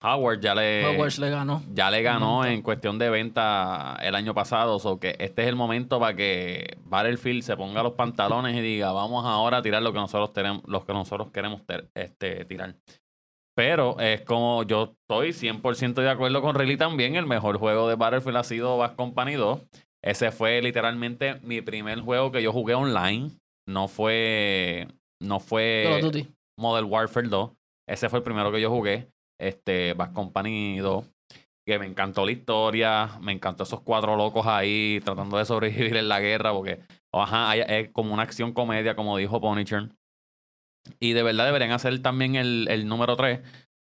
[0.00, 0.82] Howard ya le,
[1.30, 1.62] ganó.
[1.72, 4.78] ya le ganó en cuestión de venta el año pasado.
[4.78, 8.92] So que este es el momento para que Battlefield se ponga los pantalones y diga,
[8.92, 12.76] vamos ahora a tirar lo que nosotros tenemos, lo que nosotros queremos ter- este, tirar.
[13.56, 17.16] Pero es como yo estoy 100% de acuerdo con Riley también.
[17.16, 19.60] El mejor juego de Battlefield ha sido Bad Company 2.
[20.04, 23.30] Ese fue literalmente mi primer juego que yo jugué online.
[23.66, 24.86] No fue.
[25.22, 25.84] No fue.
[25.86, 26.28] Call of Duty.
[26.58, 27.50] Modern Warfare 2.
[27.88, 29.10] Ese fue el primero que yo jugué.
[29.38, 31.04] Este, Bad Company 2.
[31.66, 33.18] Que me encantó la historia.
[33.20, 36.52] Me encantó esos cuatro locos ahí tratando de sobrevivir en la guerra.
[36.52, 36.80] Porque,
[37.12, 39.90] ajá, es como una acción comedia, como dijo Punisher.
[41.00, 43.40] Y de verdad deberían hacer también el, el número 3.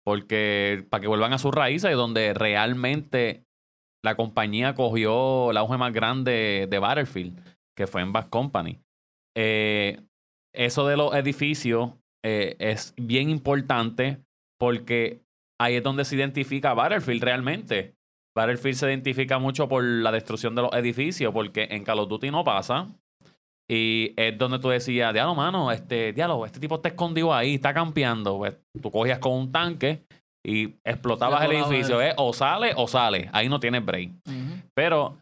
[0.03, 3.45] Porque para que vuelvan a sus raíces, donde realmente
[4.03, 7.39] la compañía cogió el auge más grande de Battlefield,
[7.75, 8.79] que fue en Bad Company.
[9.35, 10.01] Eh,
[10.53, 11.91] eso de los edificios
[12.23, 14.19] eh, es bien importante
[14.59, 15.21] porque
[15.59, 17.95] ahí es donde se identifica Battlefield realmente.
[18.35, 22.31] Battlefield se identifica mucho por la destrucción de los edificios, porque en Call of Duty
[22.31, 22.87] no pasa.
[23.69, 27.73] Y es donde tú decías, diálogo, mano, este, diálogo, este tipo está escondido ahí, está
[27.73, 28.37] campeando.
[28.37, 30.03] Pues, tú cogías con un tanque
[30.45, 32.01] y explotabas el edificio.
[32.01, 32.13] ¿eh?
[32.17, 33.29] O sale o sale.
[33.31, 34.11] Ahí no tienes break.
[34.73, 35.17] Pero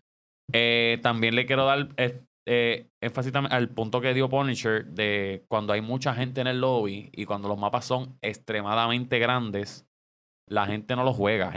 [0.53, 5.73] eh, también le quiero dar eh, eh, énfasis al punto que dio Punisher de cuando
[5.73, 9.87] hay mucha gente en el lobby y cuando los mapas son extremadamente grandes,
[10.47, 11.53] la gente no los juega.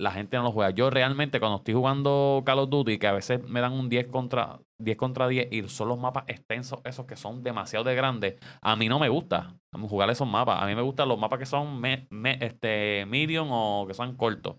[0.00, 0.70] la gente no los juega.
[0.70, 4.06] Yo realmente cuando estoy jugando Call of Duty, que a veces me dan un 10
[4.08, 8.36] contra 10 contra 10 y son los mapas extensos, esos que son demasiado de grandes,
[8.60, 10.62] a mí no me gusta jugar esos mapas.
[10.62, 12.06] A mí me gustan los mapas que son me-
[12.40, 14.56] este, medium o que son cortos.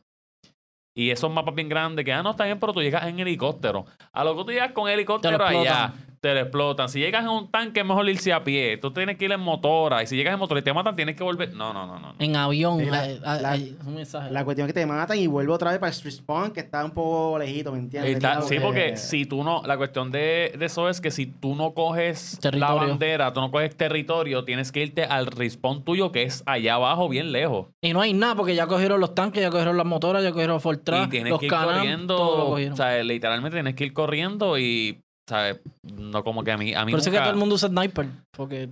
[0.99, 3.85] Y esos mapas bien grandes que, ah, no, está bien, pero tú llegas en helicóptero.
[4.11, 5.93] A lo que tú llegas con helicóptero allá.
[6.21, 6.89] Te lo explotan.
[6.89, 8.77] Si llegas en un tanque, es mejor irse a pie.
[8.77, 10.03] Tú tienes que ir en motora.
[10.03, 11.53] Y si llegas en motora y te matan, tienes que volver.
[11.53, 12.13] No, no, no, no.
[12.13, 12.15] no.
[12.19, 12.85] En avión.
[12.89, 14.31] La- hay- hay- la- hay un mensaje.
[14.31, 16.83] La cuestión es que te matan y vuelvo otra vez para el Spawn, que está
[16.83, 18.13] un poco lejito, ¿me entiendes?
[18.15, 21.25] Está- sí, que- porque si tú no, la cuestión de, de eso es que si
[21.25, 26.11] tú no coges la bandera, tú no coges territorio, tienes que irte al respawn tuyo
[26.11, 27.67] que es allá abajo, bien lejos.
[27.81, 30.59] Y no hay nada porque ya cogieron los tanques, ya cogieron las motoras, ya cogieron
[30.59, 34.57] Fortran, y tienes los que ir Can-Am, corriendo, o sea, literalmente tienes que ir corriendo
[34.59, 35.59] y, ¿sabes?
[35.83, 37.69] No como que a mí, a mí Por eso es que todo el mundo usa
[37.69, 38.07] sniper.
[38.35, 38.69] Porque.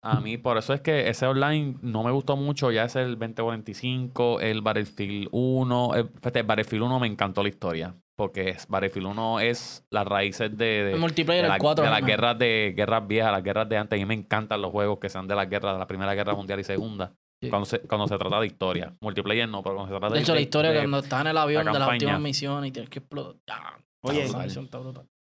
[0.00, 2.70] A mí, por eso es que ese online no me gustó mucho.
[2.70, 5.94] Ya es el 2045, el Battlefield 1.
[5.96, 7.94] El, Battlefield 1 me encantó la historia.
[8.16, 11.84] Porque es, Battlefield 1 es las raíces de, de, El multiplayer, de, el la- 4
[11.84, 13.96] de las guerras de guerras viejas, las guerras de antes.
[13.96, 16.34] A mí me encantan los juegos que sean de las guerras, de la Primera Guerra
[16.34, 17.12] Mundial y Segunda.
[17.42, 17.50] Sí.
[17.50, 18.94] Cuando, se, cuando se trata de historia.
[19.00, 21.26] Multiplayer no, pero cuando se trata de de hecho, la historia de- cuando estás en
[21.28, 23.78] el avión la de las últimas misiones y tienes que explotar.
[24.02, 24.28] Oye,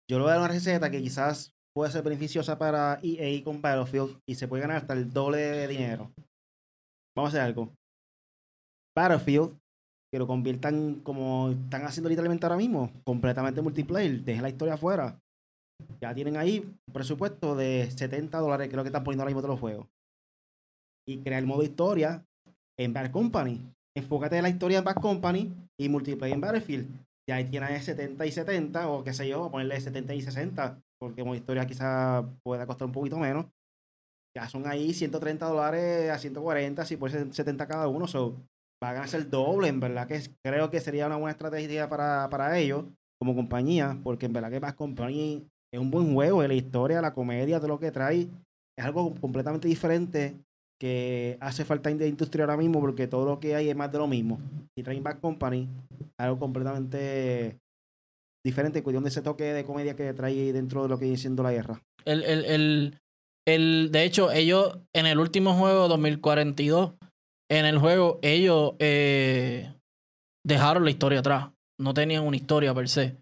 [0.09, 3.61] Yo le voy a dar una receta que quizás puede ser beneficiosa para EA con
[3.61, 6.11] Battlefield y se puede ganar hasta el doble de dinero.
[7.15, 7.71] Vamos a hacer algo.
[8.97, 9.55] Battlefield,
[10.11, 15.19] que lo conviertan como están haciendo literalmente ahora mismo, completamente multiplayer, dejen la historia afuera.
[16.01, 19.53] Ya tienen ahí un presupuesto de 70 dólares, lo que están poniendo ahora mismo todos
[19.53, 19.87] los juegos.
[21.07, 22.25] Y crear el modo historia
[22.79, 23.61] en Bad Company.
[23.95, 27.08] Enfócate en la historia en Bad Company y multiplayer en Battlefield.
[27.29, 31.23] Y ahí tienes 70 y 70, o qué sé yo, ponerle 70 y 60, porque
[31.23, 33.45] modo historia quizá pueda costar un poquito menos.
[34.35, 38.35] Ya son ahí 130 dólares a 140, si puede ser 70 cada uno, so,
[38.83, 42.27] va a ganarse el doble, en verdad que creo que sería una buena estrategia para,
[42.31, 42.85] para ellos
[43.19, 47.13] como compañía, porque en verdad que Bad Company es un buen juego, la historia, la
[47.13, 48.27] comedia, todo lo que trae,
[48.75, 50.35] es algo completamente diferente
[50.79, 53.97] que hace falta la industria ahora mismo, porque todo lo que hay es más de
[53.97, 54.39] lo mismo.
[54.77, 55.67] Y traen Bad Company,
[56.17, 57.57] algo completamente
[58.45, 61.17] diferente en cuestión de ese toque de comedia que trae dentro de lo que viene
[61.17, 61.81] siendo la guerra.
[62.05, 62.99] El, el, el,
[63.45, 66.93] el- de hecho, ellos en el último juego 2042,
[67.51, 69.73] en el juego, ellos eh,
[70.45, 71.49] dejaron la historia atrás.
[71.79, 73.17] No tenían una historia per se.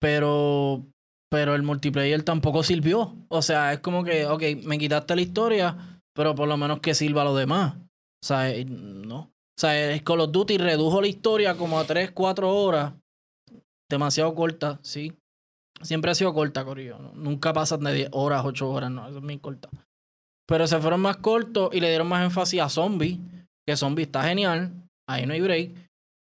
[0.00, 0.84] Pero,
[1.30, 3.16] pero el multiplayer tampoco sirvió.
[3.28, 6.94] O sea, es como que, ok, me quitaste la historia, pero por lo menos que
[6.94, 7.76] sirva a los demás.
[7.76, 9.18] O sea, eh, no.
[9.18, 12.94] O sea, Call of Duty redujo la historia como a 3, 4 horas.
[13.88, 15.12] Demasiado corta, sí.
[15.82, 16.98] Siempre ha sido corta, Corillo.
[17.14, 19.68] Nunca pasan de 10 horas, 8 horas, no, eso es muy corta.
[20.48, 23.20] Pero se fueron más cortos y le dieron más énfasis a Zombie,
[23.66, 24.72] que Zombie está genial,
[25.08, 25.90] ahí no hay break.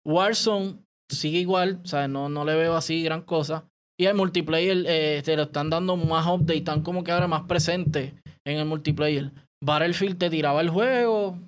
[0.07, 0.79] Warzone
[1.11, 3.65] sigue igual, o sea, no, no le veo así gran cosa.
[3.99, 7.43] Y el multiplayer eh, te lo están dando más update, están como que ahora más
[7.43, 8.15] presentes
[8.45, 9.33] en el multiplayer.
[9.63, 11.39] Battlefield te tiraba el juego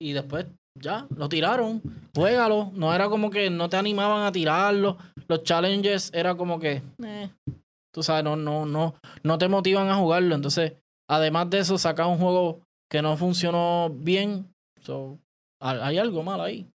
[0.00, 0.46] y después
[0.80, 1.82] ya, lo tiraron,
[2.14, 2.70] juégalo.
[2.74, 4.98] No era como que no te animaban a tirarlo.
[5.26, 7.30] Los challenges era como que, eh,
[7.92, 10.34] tú sabes, no, no, no, no te motivan a jugarlo.
[10.34, 10.74] Entonces,
[11.08, 14.52] además de eso, sacas un juego que no funcionó bien.
[14.80, 15.18] So,
[15.60, 16.70] hay algo mal ahí.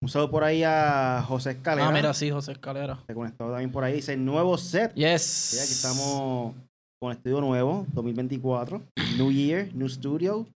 [0.00, 1.88] Un saludo por ahí a José Escalera.
[1.88, 3.02] Ah, mira, sí, José Escalera.
[3.06, 3.94] Se conectó también por ahí.
[3.94, 4.94] Dice nuevo set.
[4.94, 5.22] Yes.
[5.22, 6.54] Sí, aquí estamos
[7.04, 8.80] con estudio nuevo, 2024.
[9.18, 10.46] New Year, New Studio,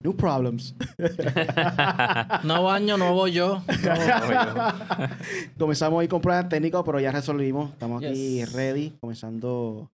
[0.00, 0.76] New Problems.
[2.44, 3.64] Nuevo año, nuevo yo.
[5.58, 7.72] Comenzamos ahí con problemas técnicos, pero ya resolvimos.
[7.72, 8.52] Estamos aquí Yes.
[8.52, 9.90] ready, comenzando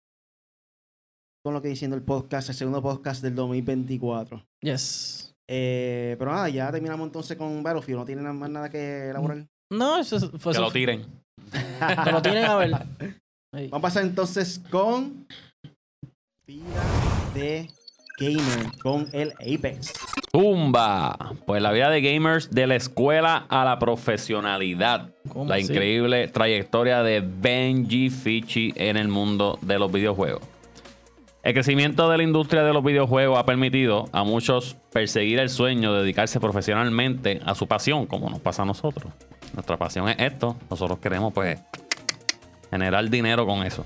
[1.44, 4.44] con lo que diciendo el podcast, el segundo podcast del 2024.
[4.62, 5.36] Yes.
[5.48, 8.00] Eh, pero nada, ya terminamos entonces con Battlefield.
[8.00, 9.46] No tienen más nada que elaborar.
[9.72, 11.06] No, eso fue que eso lo tiren.
[12.04, 12.72] Que lo tienen a ver.
[13.56, 15.28] Vamos a pasar entonces con
[16.48, 16.64] vida
[17.34, 17.68] de
[18.20, 19.94] gamer con el Apex.
[20.32, 21.34] Tumba.
[21.46, 25.10] Pues la vida de gamers de la escuela a la profesionalidad.
[25.30, 25.64] ¿Cómo La así?
[25.66, 30.44] increíble trayectoria de Benji Fichi en el mundo de los videojuegos.
[31.42, 35.94] El crecimiento de la industria de los videojuegos ha permitido a muchos perseguir el sueño
[35.94, 39.14] de dedicarse profesionalmente a su pasión, como nos pasa a nosotros.
[39.54, 40.58] Nuestra pasión es esto.
[40.70, 41.60] Nosotros queremos, pues,
[42.72, 43.86] generar dinero con eso.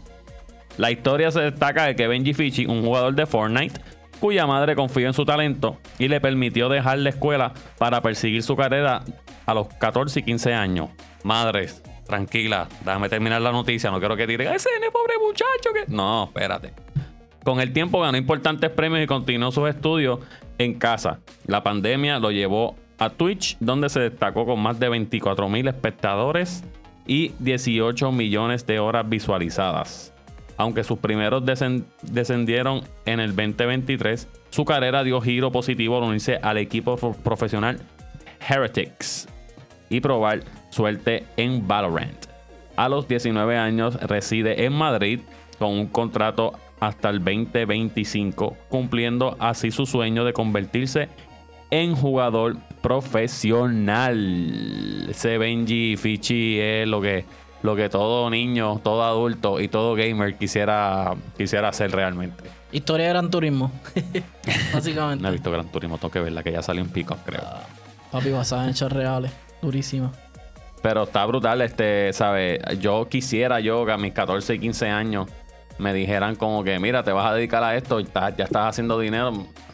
[0.78, 3.82] La historia se destaca de que Benji Fichi, un jugador de Fortnite,
[4.20, 8.56] cuya madre confió en su talento y le permitió dejar la escuela para perseguir su
[8.56, 9.04] carrera
[9.46, 10.90] a los 14 y 15 años.
[11.24, 15.92] Madres, tranquila, déjame terminar la noticia, no quiero que digan, ese nene pobre muchacho que...
[15.92, 16.74] No, espérate.
[17.44, 20.20] Con el tiempo ganó importantes premios y continuó sus estudios
[20.58, 21.20] en casa.
[21.46, 26.64] La pandemia lo llevó a Twitch, donde se destacó con más de 24 mil espectadores
[27.08, 30.14] y 18 millones de horas visualizadas.
[30.60, 36.38] Aunque sus primeros descen- descendieron en el 2023, su carrera dio giro positivo al unirse
[36.42, 37.80] al equipo pro- profesional
[38.48, 39.28] Heretics
[39.90, 42.26] y probar suerte en Valorant.
[42.76, 45.22] a los 19 años reside en Madrid
[45.58, 51.10] con un contrato hasta el 2025, cumpliendo así su sueño de convertirse
[51.72, 55.08] en jugador profesional.
[55.10, 57.26] Ese Benji Fichi es lo que,
[57.62, 62.44] lo que todo niño, todo adulto y todo gamer quisiera, quisiera hacer realmente.
[62.72, 63.72] Historia de Gran Turismo.
[64.74, 65.22] Básicamente.
[65.22, 67.42] No he visto Gran Turismo, tengo que verla, que ya salió en pico, creo.
[68.12, 69.32] Papi, basada en hechos reales.
[69.62, 70.12] Durísima.
[70.82, 72.60] Pero está brutal, este, ¿sabes?
[72.80, 75.28] Yo quisiera yo que a mis 14 y 15 años
[75.78, 79.00] me dijeran como que, mira, te vas a dedicar a esto, ya, ya estás haciendo
[79.00, 79.34] dinero.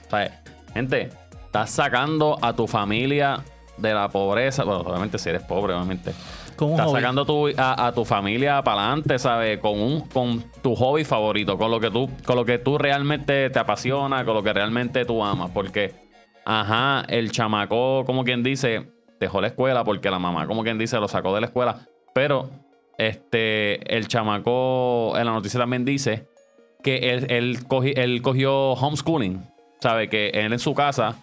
[0.10, 0.32] ¿Sabes?
[0.74, 1.10] Gente,
[1.46, 3.44] estás sacando a tu familia
[3.78, 4.64] de la pobreza.
[4.64, 6.14] Bueno, obviamente si eres pobre, obviamente.
[6.56, 7.02] Con un Estás hobby.
[7.02, 9.60] sacando tu- a, a tu familia para adelante, ¿sabes?
[9.60, 13.50] Con un, con tu hobby favorito, con lo que tú, con lo que tú realmente
[13.50, 15.52] te apasiona, con lo que realmente tú amas.
[15.54, 15.94] Porque,
[16.46, 18.88] ajá, el chamaco, como quien dice,
[19.20, 21.80] dejó la escuela porque la mamá, como quien dice, lo sacó de la escuela.
[22.14, 22.50] Pero,
[22.98, 26.28] este, el chamaco en la noticia también dice
[26.84, 29.44] que él, él, cogi- él cogió homeschooling.
[29.82, 30.08] ¿Sabe?
[30.10, 31.16] Que él en su casa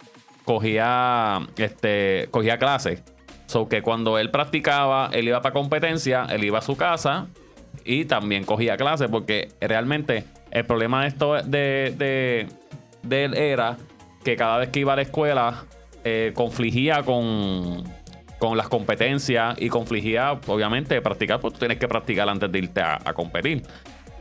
[0.44, 3.02] cogía, este, cogía clases.
[3.52, 7.26] So que cuando él practicaba, él iba para competencia, él iba a su casa
[7.84, 9.10] y también cogía clases.
[9.10, 12.48] Porque realmente el problema de esto de,
[13.02, 13.76] de, él era
[14.24, 15.64] que cada vez que iba a la escuela
[16.02, 17.84] eh, confligía con,
[18.38, 22.80] con las competencias y confligía, obviamente, practicar, pues tú tienes que practicar antes de irte
[22.80, 23.64] a, a competir.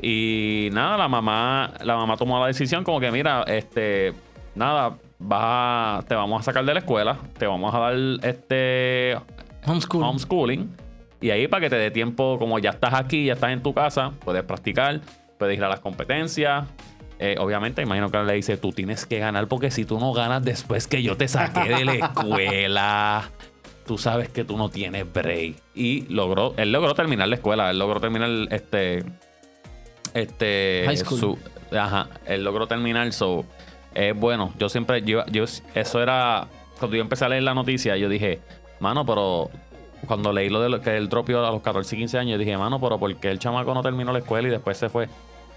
[0.01, 4.11] Y nada, la mamá, la mamá tomó la decisión como que, mira, este,
[4.55, 9.17] nada, vas a- te vamos a sacar de la escuela, te vamos a dar este
[9.65, 10.03] Homeschool.
[10.03, 10.75] homeschooling.
[11.21, 13.73] Y ahí para que te dé tiempo, como ya estás aquí, ya estás en tu
[13.73, 15.01] casa, puedes practicar,
[15.37, 16.67] puedes ir a las competencias.
[17.19, 20.43] Eh, obviamente, imagino que le dice, tú tienes que ganar porque si tú no ganas
[20.43, 23.29] después que yo te saqué de la escuela,
[23.85, 25.55] tú sabes que tú no tienes break.
[25.75, 29.03] Y logró, él logró terminar la escuela, él logró terminar este,
[30.15, 31.19] este, High school.
[31.19, 33.45] su- ajá, él logró terminar, so,
[33.93, 36.47] es bueno, yo siempre, yo, yo, eso era,
[36.79, 38.39] cuando yo empecé a leer la noticia, yo dije,
[38.79, 39.49] mano, pero
[40.07, 42.37] cuando leí lo de lo que él dropió a los 14 y 15 años, yo
[42.37, 45.07] dije, mano, pero ¿por qué el chamaco no terminó la escuela y después se fue?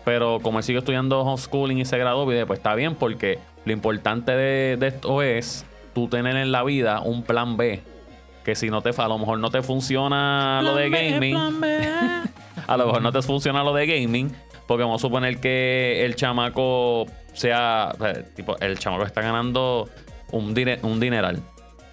[0.05, 3.73] Pero como él siguió estudiando homeschooling y se graduó, dije, pues está bien, porque lo
[3.73, 7.83] importante de, de esto es tú tener en la vida un plan B.
[8.45, 11.35] Que si no te, a lo mejor no te funciona lo de gaming,
[12.67, 14.31] a lo mejor no te funciona lo de gaming,
[14.67, 19.89] porque vamos a suponer que el chamaco sea, o sea, tipo, el chamaco está ganando
[20.33, 21.43] un, un dineral.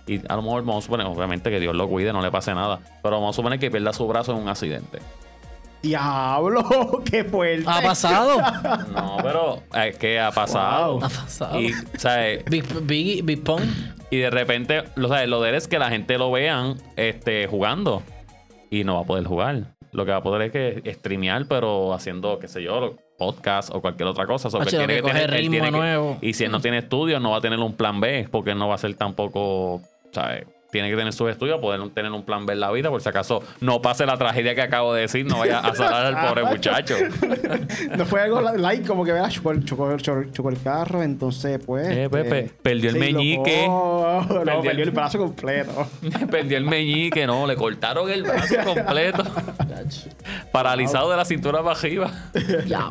[0.07, 2.53] Y a lo mejor vamos a suponer, obviamente que Dios lo cuide, no le pase
[2.53, 2.79] nada.
[3.03, 4.99] Pero vamos a suponer que pierda su brazo en un accidente.
[5.81, 7.65] Diablo, qué fuerte.
[7.67, 8.37] Ha pasado.
[8.93, 10.97] No, pero es que ha pasado.
[10.97, 11.59] Ha pasado.
[11.59, 12.43] Y, ¿sabes?
[12.45, 13.63] Big, Big, Big Pong.
[14.09, 15.29] Y de repente, lo, ¿sabes?
[15.29, 18.03] lo de él es que la gente lo vean este, jugando.
[18.69, 19.75] Y no va a poder jugar.
[19.91, 23.79] Lo que va a poder es que streamear, pero haciendo, qué sé yo, podcast o
[23.81, 24.49] cualquier otra cosa.
[24.65, 26.17] Tiene que tener- ritmo tiene que- nuevo.
[26.21, 28.67] y si él no tiene estudios, no va a tener un plan B, porque no
[28.67, 29.81] va a ser tampoco,
[30.11, 30.45] ¿sabes?
[30.71, 33.09] Tiene que tener sus estudios, poder tener un plan B en la vida, por si
[33.09, 36.45] acaso no pase la tragedia que acabo de decir, no vaya a salar al pobre
[36.45, 36.95] muchacho.
[37.97, 41.03] No fue algo like como que vea, chocó, el- chocó, el- chocó, chocó el carro,
[41.03, 41.87] entonces pues.
[41.89, 43.65] Eh, Pepe, eh, perdió el meñique.
[43.67, 45.87] No, Perdió perdió, el- el brazo completo.
[46.31, 49.23] Perdió el meñique, no, le cortaron el brazo completo.
[50.51, 52.11] Paralizado de la cintura para arriba.
[52.67, 52.89] Ya.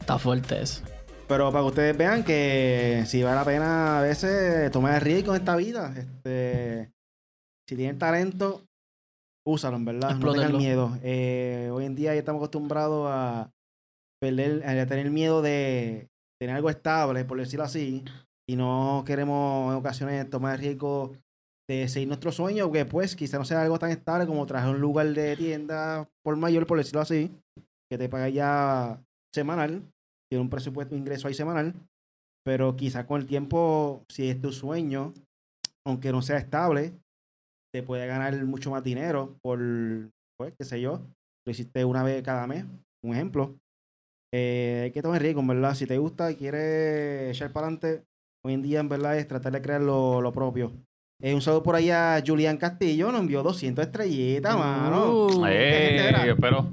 [0.00, 0.82] Está fuerte eso.
[1.26, 5.34] Pero para que ustedes vean que si vale la pena a veces tomar el riesgo
[5.34, 5.94] en esta vida.
[5.96, 6.90] Este,
[7.68, 8.64] si tienen talento,
[9.46, 10.16] úsalo, en verdad.
[10.16, 10.98] No tengan miedo.
[11.02, 13.50] Eh, hoy en día ya estamos acostumbrados a
[14.20, 16.08] perder, a tener miedo de
[16.40, 18.04] tener algo estable, por decirlo así.
[18.48, 21.12] Y no queremos en ocasiones tomar el riesgo
[21.68, 24.80] de seguir nuestro sueño, porque pues quizá no sea algo tan estable como traer un
[24.80, 27.30] lugar de tienda por mayor, por decirlo así,
[27.90, 29.02] que te paga ya
[29.34, 29.82] semanal,
[30.30, 31.74] tiene un presupuesto de ingreso ahí semanal,
[32.44, 35.12] pero quizá con el tiempo, si es tu sueño,
[35.86, 36.92] aunque no sea estable,
[37.72, 39.58] te puede ganar mucho más dinero por,
[40.38, 41.02] pues, qué sé yo,
[41.46, 42.64] lo hiciste una vez cada mes,
[43.04, 43.54] un ejemplo.
[44.32, 45.74] Eh, hay que tomar riesgo, verdad.
[45.74, 48.04] Si te gusta y quieres echar para adelante,
[48.44, 50.72] hoy en día, en verdad, es tratar de crear lo, lo propio.
[51.20, 55.26] Eh, un saludo por ahí a Julián Castillo, nos envió 200 estrellitas, mano.
[55.26, 55.44] Uh.
[55.48, 56.68] Eh, yo espero.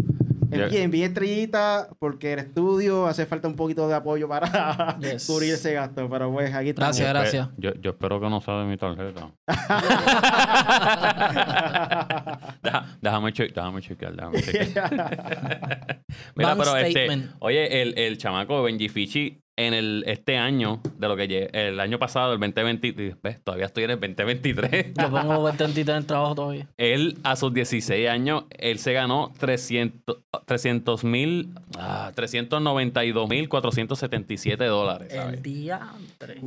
[0.52, 5.26] Yo- Envíe, envíe estrellitas porque el estudio hace falta un poquito de apoyo para Yes.
[5.26, 6.08] cubrir ese gasto.
[6.08, 6.96] Pero pues aquí estamos.
[6.98, 7.50] Gracias, gracias.
[7.58, 9.32] Yo, yo espero que no sea de mi tarjeta.
[12.62, 14.92] Deja- déjame, che- déjame chequear, déjame chequear.
[16.36, 21.08] Mira, Bank pero este, oye, el, el chamaco Benji Fichi en el, este año, de
[21.08, 23.42] lo que el año pasado, el 2020, ¿ves?
[23.44, 24.94] todavía estoy en el 2023.
[24.94, 26.68] Yo pongo 23 en el trabajo todavía.
[26.78, 35.14] Él, a sus 16 años, él se ganó 300 mil, ah, 392 mil 477 dólares.
[35.14, 36.42] El diantre.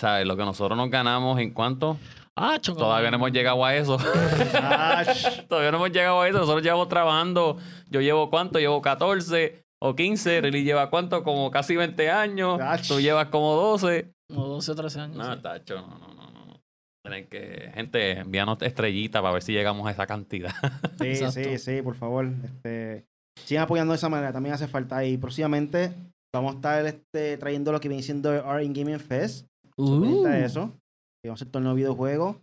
[0.00, 0.26] ¿Sabes?
[0.26, 1.98] Lo que nosotros nos ganamos en cuánto,
[2.34, 3.98] Ah, todavía no hemos llegado a eso.
[5.48, 6.38] Todavía no hemos llegado a eso.
[6.38, 7.58] Nosotros llevamos trabajando,
[7.90, 12.86] yo llevo cuánto, llevo 14 o 15, Riley lleva cuánto, como casi 20 años, Ach.
[12.86, 14.12] tú llevas como 12.
[14.28, 15.16] Como 12 o 13 años.
[15.16, 15.42] No, sí.
[15.42, 16.30] tacho, no, no, no.
[16.30, 16.60] no.
[17.04, 20.52] Tienen que, gente, envíanos estrellitas para ver si llegamos a esa cantidad.
[21.00, 21.32] Sí, Exacto.
[21.32, 22.30] sí, sí, por favor.
[22.44, 23.06] Este,
[23.44, 25.04] sigan apoyando de esa manera, también hace falta.
[25.04, 25.92] Y próximamente
[26.32, 29.48] vamos a estar este, trayendo lo que viene siendo el Art in Gaming Fest.
[29.76, 30.70] Uh, eso.
[31.24, 32.36] Y vamos a hacer torneo de videojuegos,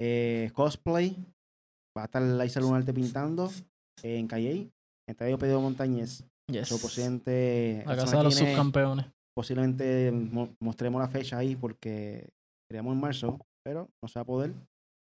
[0.00, 1.16] eh, cosplay.
[1.96, 3.48] Va a estar Laisa Lunarte pintando
[4.02, 4.70] eh, en Calle.
[5.08, 6.24] Entre ellos Pedro Montañez.
[6.52, 6.68] Yes.
[6.70, 9.06] Posiblemente, La casa de los subcampeones.
[9.36, 12.28] posiblemente mo- mostremos la fecha ahí porque
[12.70, 14.52] queríamos en marzo, pero no se va a poder.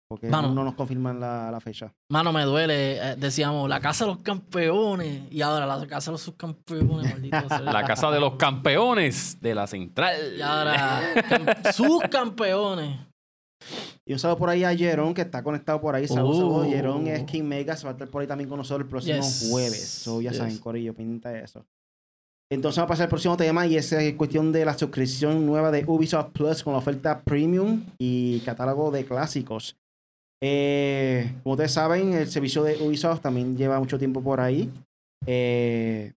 [0.09, 0.53] Porque Mano.
[0.53, 1.91] no nos confirman la, la fecha.
[2.11, 2.97] Mano, me duele.
[2.97, 5.23] eh, decíamos, la casa de los campeones.
[5.31, 7.61] Y ahora la casa de los subcampeones, maldito sea.
[7.61, 10.35] La casa de los campeones de la central.
[10.37, 12.99] Y ahora, cam- subcampeones.
[14.05, 16.07] Y un saludo por ahí a Jerón, que está conectado por ahí.
[16.07, 16.67] Saludos, saludos.
[16.67, 16.69] Uh.
[16.69, 19.15] Jerón es King Mega, se va a estar por ahí también con nosotros el próximo
[19.17, 19.47] Yes.
[19.49, 19.79] jueves.
[19.87, 20.37] So, ya Yes.
[20.37, 21.65] saben, Corillo, de eso.
[22.51, 25.71] Entonces vamos a pasar al próximo tema y esa es cuestión de la suscripción nueva
[25.71, 29.75] de Ubisoft Plus con la oferta Premium y catálogo de clásicos.
[30.41, 34.69] Eh, como ustedes saben, el servicio de Ubisoft también lleva mucho tiempo por ahí.
[35.25, 36.11] Eh,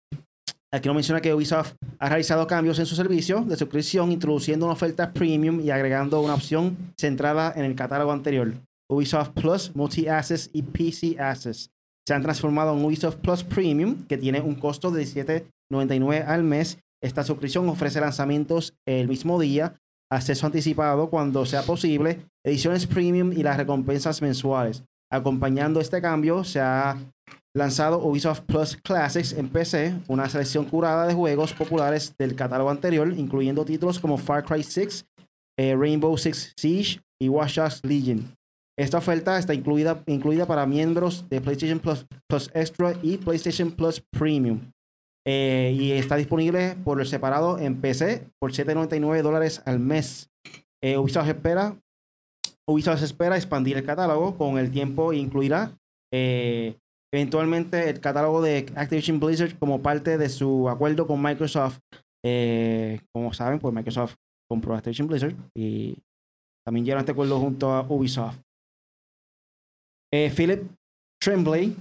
[0.75, 4.73] aquí nos menciona que Ubisoft ha realizado cambios en su servicio de suscripción, introduciendo una
[4.73, 8.53] oferta premium y agregando una opción centrada en el catálogo anterior.
[8.89, 11.71] Ubisoft Plus, Multi-Access y PC Access.
[12.07, 16.77] Se han transformado en Ubisoft Plus Premium, que tiene un costo de $17.99 al mes.
[17.01, 19.79] Esta suscripción ofrece lanzamientos el mismo día,
[20.11, 24.83] acceso anticipado cuando sea posible, ediciones premium y las recompensas mensuales.
[25.11, 26.97] Acompañando este cambio, se ha
[27.55, 33.11] lanzado Ubisoft Plus Classics en PC, una selección curada de juegos populares del catálogo anterior,
[33.17, 35.05] incluyendo títulos como Far Cry 6,
[35.57, 38.35] eh, Rainbow Six Siege y Watch Dogs Legion.
[38.77, 44.03] Esta oferta está incluida, incluida para miembros de PlayStation Plus, Plus Extra y PlayStation Plus
[44.11, 44.59] Premium.
[45.25, 50.29] Eh, y está disponible por el separado en PC por 7.99 dólares al mes.
[50.83, 51.79] Eh, Ubisoft espera
[52.67, 55.77] Ubisoft espera expandir el catálogo con el tiempo e incluirá
[57.15, 61.79] eventualmente el catálogo de Activision Blizzard como parte de su acuerdo con Microsoft.
[62.25, 64.15] Eh, como saben, pues Microsoft
[64.49, 65.97] compró Activision Blizzard y
[66.65, 68.39] también llegaron este acuerdo junto a Ubisoft.
[70.13, 70.63] Eh, Philip
[71.21, 71.75] Tremblay,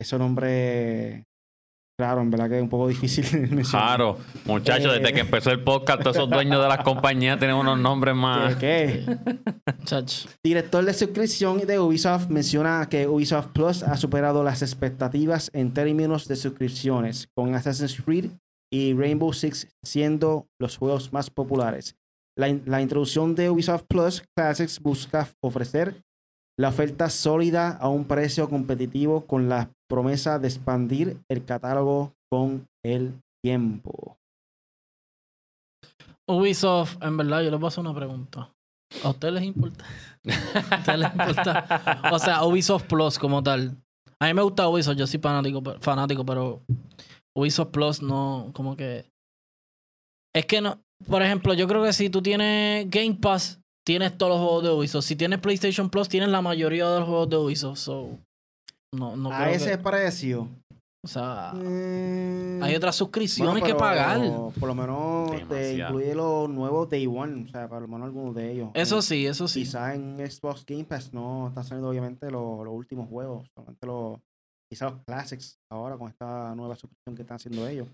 [0.00, 1.24] ese nombre
[1.98, 3.96] claro, en verdad que es un poco difícil de mencionar.
[3.96, 4.98] Claro, muchachos, Eh.
[5.00, 8.56] desde que empezó el podcast, todos esos dueños de las compañías tienen unos nombres más.
[8.56, 9.04] ¿Qué?
[9.84, 10.26] Chach.
[10.44, 16.28] Director de suscripción de Ubisoft menciona que Ubisoft Plus ha superado las expectativas en términos
[16.28, 18.30] de suscripciones, con Assassin's Creed
[18.72, 21.94] y Rainbow Six siendo los juegos más populares.
[22.38, 26.02] La, in- la introducción de Ubisoft Plus Classics busca ofrecer
[26.58, 32.66] la oferta sólida a un precio competitivo con la promesa de expandir el catálogo con
[32.84, 34.16] el tiempo.
[36.28, 38.50] Ubisoft, en verdad, yo les voy a hacer una pregunta.
[39.04, 39.84] ¿A ustedes les importa?
[40.70, 42.10] ¿A ustedes les importa?
[42.12, 43.76] O sea, Ubisoft Plus como tal.
[44.20, 46.62] A mí me gusta Ubisoft, yo soy fanático, fanático, pero
[47.36, 49.04] Ubisoft Plus no, como que...
[50.34, 50.80] Es que no...
[51.08, 54.70] Por ejemplo, yo creo que si tú tienes Game Pass, tienes todos los juegos de
[54.70, 55.04] Ubisoft.
[55.04, 57.78] Si tienes PlayStation Plus, tienes la mayoría de los juegos de Ubisoft.
[57.78, 58.18] So,
[58.94, 60.48] no, no a ese que- precio.
[61.04, 64.20] O sea, mm, hay otras suscripciones Bueno, que pero pagar.
[64.58, 68.34] Por lo menos te incluye los nuevos Day One, o sea, por lo menos algunos
[68.34, 68.70] de ellos.
[68.74, 69.60] Eso Eh, sí, eso sí.
[69.60, 74.18] Quizás en Xbox Game Pass no están saliendo obviamente los, los últimos juegos, solamente los,
[74.68, 77.86] quizás los classics ahora con esta nueva suscripción que están haciendo ellos.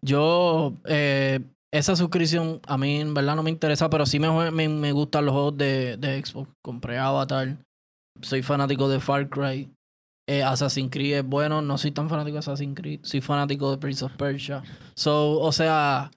[0.00, 1.38] Yo, eh,
[1.72, 5.24] esa suscripción a mí en verdad no me interesa, pero sí me, me, me gustan
[5.24, 6.50] los juegos de, de Xbox.
[6.62, 7.56] Compré Avatar,
[8.20, 9.70] soy fanático de Far Cry.
[10.28, 13.78] Eh, Assassin's Creed es bueno, no soy tan fanático de Assassin's Creed, soy fanático de
[13.78, 14.62] Prince of Persia.
[14.94, 16.10] So, o sea,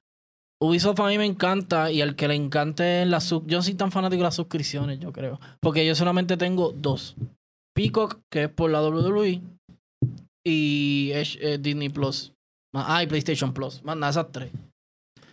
[0.62, 3.48] Ubisoft a mí me encanta y al que le encante la sub...
[3.48, 5.40] Yo soy tan fanático de las suscripciones, yo creo.
[5.60, 7.16] Porque yo solamente tengo dos.
[7.74, 9.42] Peacock, que es por la WWE,
[10.46, 12.34] y eh, Disney Plus.
[12.74, 13.84] Ah, y PlayStation Plus.
[13.84, 14.52] Más esas tres.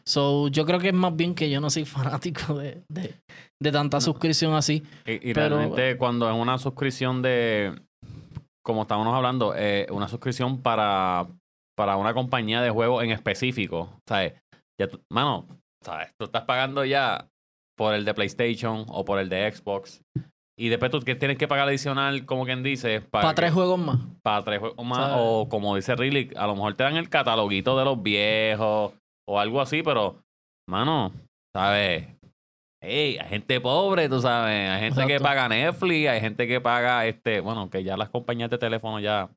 [0.05, 3.15] So, yo creo que es más bien que yo no soy fanático de, de,
[3.61, 4.83] de tanta suscripción así.
[5.07, 7.81] Y, y Pero- realmente cuando es una suscripción de,
[8.65, 11.27] como estábamos hablando, eh, una suscripción para,
[11.77, 14.35] para una compañía de juegos en específico, ¿sabes?
[14.81, 15.47] Ya tú- mano,
[15.85, 16.09] ¿sabes?
[16.19, 17.29] Tú estás pagando ya
[17.77, 20.03] por el de PlayStation o por el de Xbox.
[20.59, 23.79] Y después tú que tienes que pagar adicional, como quien dice, para, Para tres juegos
[23.79, 23.99] más.
[24.23, 24.99] para tres juegos más.
[24.99, 25.17] ¿Sabes?
[25.19, 28.93] O como dice Riley, a lo mejor te dan el cataloguito de los viejos
[29.29, 30.23] o algo así, pero,
[30.69, 31.13] mano,
[31.55, 32.09] ¿sabes?
[32.85, 34.69] Hey, hay gente pobre, tú sabes.
[34.71, 37.41] Hay gente que paga Netflix, hay gente que paga este.
[37.41, 39.31] Bueno, que ya las compañías de teléfono ya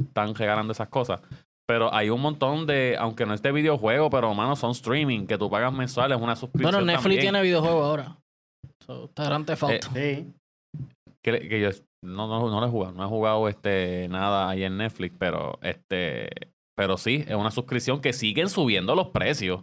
[0.00, 1.20] están regalando esas cosas.
[1.68, 5.38] Pero hay un montón de, aunque no es de videojuego, pero mano, son streaming que
[5.38, 6.72] tú pagas mensuales, una suscripción.
[6.72, 7.20] Bueno, Netflix también.
[7.20, 8.16] tiene videojuegos ahora.
[8.84, 9.88] So, está Grand Theft Auto.
[9.94, 10.32] Eh, Sí.
[11.24, 11.68] que, que yo
[12.04, 15.56] no, no, no lo he jugado, no he jugado este nada ahí en Netflix, pero
[15.62, 19.62] este pero sí, es una suscripción que siguen subiendo los precios.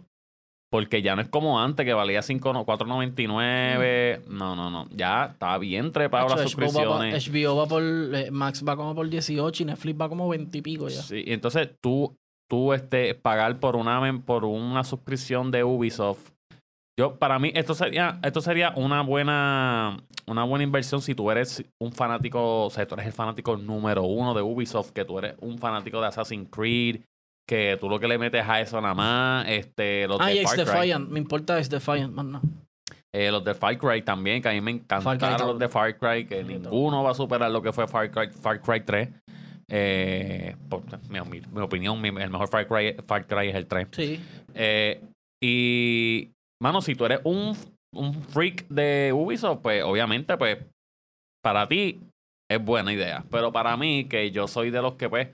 [0.72, 4.24] Porque ya no es como antes que valía 5, no, 4.99.
[4.28, 4.88] No, no, no.
[4.90, 7.28] Ya está bien trepado Hacho, las HBO va pa- suscripciones.
[7.28, 7.82] HBO va por.
[7.82, 11.02] eh, Max va como por 18 y Netflix va como 20 y pico ya.
[11.02, 12.16] Sí, entonces tú,
[12.48, 16.30] tú este, pagar por una, por una suscripción de Ubisoft.
[17.00, 19.96] Yo, para mí, esto sería, esto sería una buena,
[20.26, 24.02] una buena inversión si tú eres un fanático, o sea, tú eres el fanático número
[24.02, 27.00] uno de Ubisoft, que tú eres un fanático de Assassin's Creed,
[27.48, 30.56] que tú lo que le metes a eso nada más, este, los Ah, de Far
[30.56, 31.08] Cry, Defiant.
[31.08, 32.42] Me importa X Defiant, más no.
[33.14, 36.26] eh, los de Far Cry también, que a mí me encantaron los de Far Cry,
[36.26, 39.08] que ninguno va a superar lo que fue Far Cry, Far Cry 3.
[39.72, 43.66] Eh, por mi, mi- mi opinión, mi- el mejor Far Cry, Far Cry es el
[43.66, 43.88] 3.
[43.92, 44.20] Sí.
[44.54, 45.00] Eh,
[45.42, 46.30] y,
[46.60, 47.56] mano, si tú eres un,
[47.92, 50.58] un freak de Ubisoft, pues obviamente, pues,
[51.42, 52.00] para ti
[52.50, 53.24] es buena idea.
[53.30, 55.28] Pero para mí, que yo soy de los que, pues,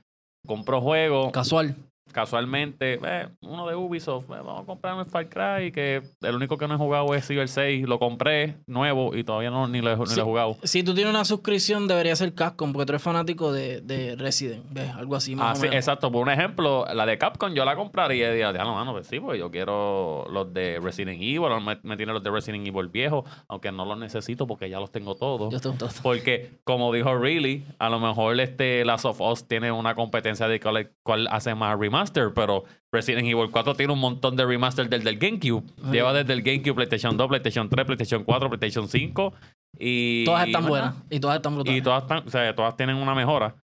[0.46, 1.76] compro juegos Casual.
[2.12, 6.66] Casualmente, eh, uno de Ubisoft, eh, vamos a comprarme Far Cry, que el único que
[6.66, 9.96] no he jugado es Cyber 6, lo compré nuevo y todavía no ni lo, he-
[9.96, 10.16] ni Sí.
[10.16, 10.56] lo he jugado.
[10.62, 14.64] Si tú tienes una suscripción, debería ser Capcom, porque tú eres fanático de, de Resident.
[14.70, 14.90] ¿Ves?
[14.94, 15.76] Algo así, más Ah, o sí, menos.
[15.76, 16.10] exacto.
[16.10, 19.20] Por un ejemplo, la de Capcom yo la compraría y diría, no, mano, pues sí,
[19.20, 23.24] pues yo quiero los de Resident Evil, me, me tiene los de Resident Evil viejo,
[23.48, 25.52] aunque no los necesito porque ya los tengo todos.
[25.52, 25.90] Yo tengo todo.
[26.02, 30.60] Porque, como dijo Really, a lo mejor este Last of Us tiene una competencia de
[30.60, 35.02] cuál, cuál hace más remaster, pero Resident Evil 4 tiene un montón de remaster del,
[35.04, 35.64] del GameCube.
[35.84, 35.92] Ay.
[35.92, 39.34] Lleva desde el GameCube, PlayStation 2, PlayStation 3, PlayStation 4, PlayStation 5.
[39.78, 40.94] Y, Todas están y, buenas.
[41.10, 41.78] Y todas están brutales.
[41.78, 43.56] Y todas, están, o sea, todas tienen una mejora.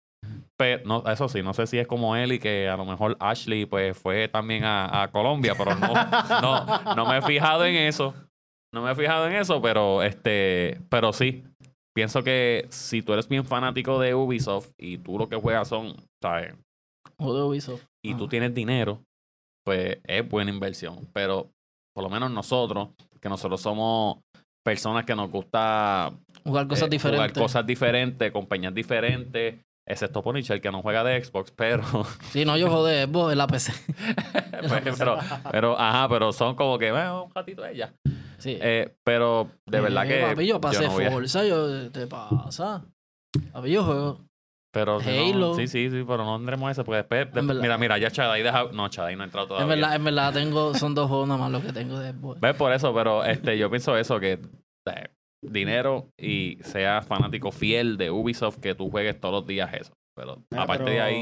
[0.58, 3.18] Pero, no, eso sí, no sé si es como él y que a lo mejor
[3.20, 5.94] Ashley pues fue también a, a Colombia, pero no,
[6.42, 8.14] no, no me he fijado en eso.
[8.74, 11.44] No me he fijado en eso, pero este, pero sí.
[11.94, 15.96] Pienso que si tú eres bien fanático de Ubisoft y tú lo que juegas son,
[16.22, 16.54] ¿sabes?
[17.22, 17.84] O de Ubisoft.
[18.03, 19.03] Y tú tienes dinero,
[19.65, 21.07] pues es buena inversión.
[21.13, 21.49] Pero
[21.93, 24.17] por lo menos nosotros, que nosotros somos
[24.65, 26.11] personas que nos gusta
[26.43, 27.32] Jugar cosas eh, diferentes.
[27.32, 29.59] Jugar cosas diferentes, compañías diferentes.
[29.88, 31.84] Excepto Punisher, que no juega de Xbox, pero,
[32.32, 33.74] Sí, no, yo jodé Xbox en la PC.
[34.67, 35.17] pues, pero,
[35.51, 37.93] pero, ajá, pero son como que, bueno, un ratito ella.
[38.38, 38.57] Sí.
[38.61, 40.22] Eh, pero de verdad Eh, que.
[40.28, 42.84] Papi, yo pasé no voy a- Forza, yo, ¿te pasa?
[43.51, 44.19] Papi, yo juego.
[44.72, 47.45] Pero si no- sí, sí, sí, pero no tendremos eso, porque después.
[47.61, 48.65] Mira, mira, ya Chadai deja.
[48.72, 49.74] No, Chadai no ha entrado todavía.
[49.74, 52.39] En verdad, en verdad tengo, son dos juegos nada más los que tengo de Xbox.
[52.39, 52.93] ¿Ves por eso?
[52.93, 55.09] Pero este, yo pienso eso, que eh,
[55.41, 59.93] dinero y seas fanático fiel de Ubisoft, que tú juegues todos los días eso.
[60.15, 61.22] Pero Mira, aparte pero de ahí.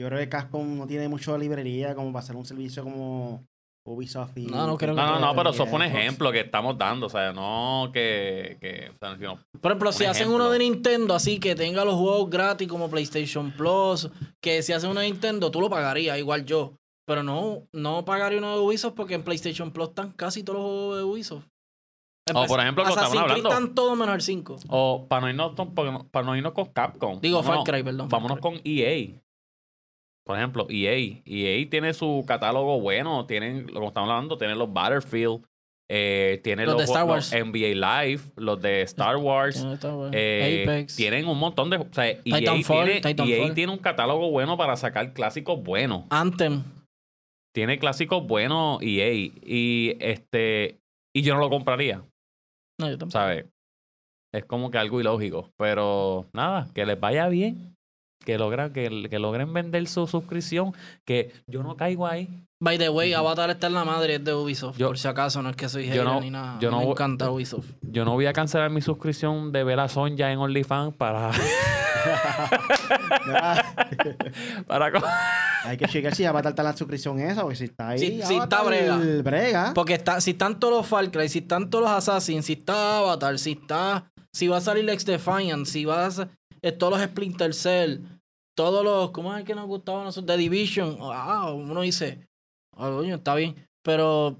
[0.00, 3.44] Yo creo que Capcom no tiene mucha librería como para hacer un servicio como
[3.90, 4.46] Ubisoft y...
[4.46, 7.06] No, no creo que- No, no, no, pero eso fue un ejemplo que estamos dando.
[7.06, 8.56] O sea, no que.
[8.60, 11.94] que o sea, no- Por ejemplo, si hacen uno de Nintendo así que tenga los
[11.94, 14.08] juegos gratis como PlayStation Plus,
[14.42, 16.72] que si hacen uno de Nintendo, tú lo pagarías, igual yo.
[17.06, 20.66] Pero no, no pagaría uno de Ubisoft porque en PlayStation Plus están casi todos los
[20.68, 21.44] juegos de Ubisoft.
[22.32, 23.48] O, por ejemplo, lo estaban hablando.
[23.48, 24.56] están todos menos el 5.
[24.68, 27.18] O para no irnos, con- para no irnos con Capcom.
[27.20, 28.08] Digo, Far vámonos- Cry, perdón.
[28.10, 28.42] Far Vámonos Cry.
[28.42, 29.20] con EA.
[30.30, 31.20] Por ejemplo, EA.
[31.24, 33.26] EA tiene su catálogo bueno.
[33.26, 35.44] Tienen, como estamos hablando, tienen los Battlefield.
[35.90, 37.32] Eh, tienen Los los, de Star los Wars.
[37.32, 38.22] NBA Live.
[38.36, 39.66] Los de Star Wars.
[40.12, 40.94] Eh, Apex.
[40.94, 41.78] Tienen un montón de.
[41.78, 43.48] O sea, EA, Titanfall, tiene, Titanfall.
[43.48, 46.04] EA tiene un catálogo bueno para sacar clásicos buenos.
[46.10, 46.62] Anthem.
[47.52, 49.12] Tiene clásicos buenos EA.
[49.12, 50.78] Y este.
[51.12, 52.04] Y yo no lo compraría.
[52.78, 53.10] No, yo tampoco.
[53.10, 53.46] ¿sabes?
[54.32, 55.50] Es como que algo ilógico.
[55.58, 57.74] Pero nada, que les vaya bien.
[58.24, 60.72] Que logran, que, que logren vender su suscripción.
[61.04, 62.44] Que yo no caigo ahí.
[62.62, 64.76] By the way, Avatar está en la madre, es de Ubisoft.
[64.76, 66.58] Yo- por si acaso, no es que soy yo hater no- ni nada.
[66.60, 67.66] yo me no voy- encanta Ubisoft.
[67.80, 71.30] Yo no voy a cancelar mi suscripción de ver a Sonja en OnlyFans para.
[74.66, 74.90] para
[75.64, 77.98] Hay que checar si ya va a tratar la suscripción esa, porque si está ahí...
[77.98, 78.98] Si- si está Avatar, brega.
[79.22, 79.72] brega.
[79.74, 82.98] Porque está, si están todos los Far Cry, si están todos los Assassins, si está
[82.98, 84.10] Avatar, si está.
[84.32, 86.10] Si va a salir Ex Defiant, si va a
[86.78, 88.00] todos los Splinter Cell,
[88.56, 89.10] todos los.
[89.10, 90.26] ¿Cómo es el que nos gustaba a nosotros?
[90.36, 90.98] The Division.
[91.00, 92.26] Ah, uno dice.
[92.76, 93.54] Coño, está bien.
[93.82, 94.36] pero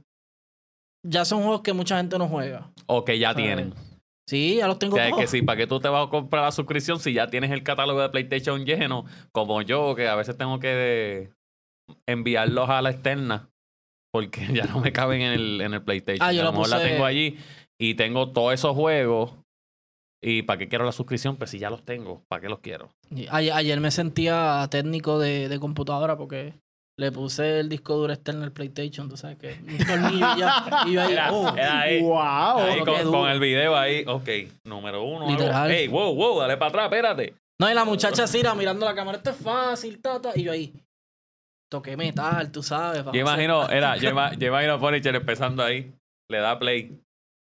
[1.06, 2.70] ya son juegos que mucha gente no juega.
[2.86, 3.74] O que ya tienen.
[4.28, 6.10] Sí, ya los O tengo sea, es que sí, ¿para qué tú te vas a
[6.10, 9.04] comprar la suscripción si ya tienes el catálogo de PlayStation lleno?
[9.32, 11.32] Como yo, que a veces tengo que
[12.06, 13.50] enviarlos a la externa
[14.12, 16.26] porque ya no me caben en el, en el PlayStation.
[16.26, 17.38] Ah, yo a lo mejor la puse- tengo allí
[17.78, 19.32] y tengo todos esos juegos.
[20.22, 21.36] ¿Y para qué quiero la suscripción?
[21.36, 22.90] Pues si ya los tengo, ¿para qué los quiero?
[23.30, 26.54] Ayer, ayer me sentía técnico de, de computadora porque
[26.98, 30.82] le puse el disco duro externo al PlayStation, tú sabes que un tornillo y ya.
[30.86, 32.02] Y yo ahí, Era- oh, era ahí.
[32.02, 32.58] ¡Wow!
[32.58, 34.28] Ahí lo con, el video ahí, ok,
[34.64, 35.30] número uno.
[35.30, 35.70] Literal.
[35.70, 37.34] Hey, wow, wow, dale para atrás, espérate.
[37.58, 40.32] No, y la muchacha así, era mirando la cámara, esto es fácil, tata.
[40.34, 40.74] Y yo ahí,
[41.70, 43.04] toqué metal, tú sabes.
[43.04, 45.90] Yo imagino, era, yo, ima- yo imagino a Punisher empezando ahí,
[46.28, 46.98] le da play.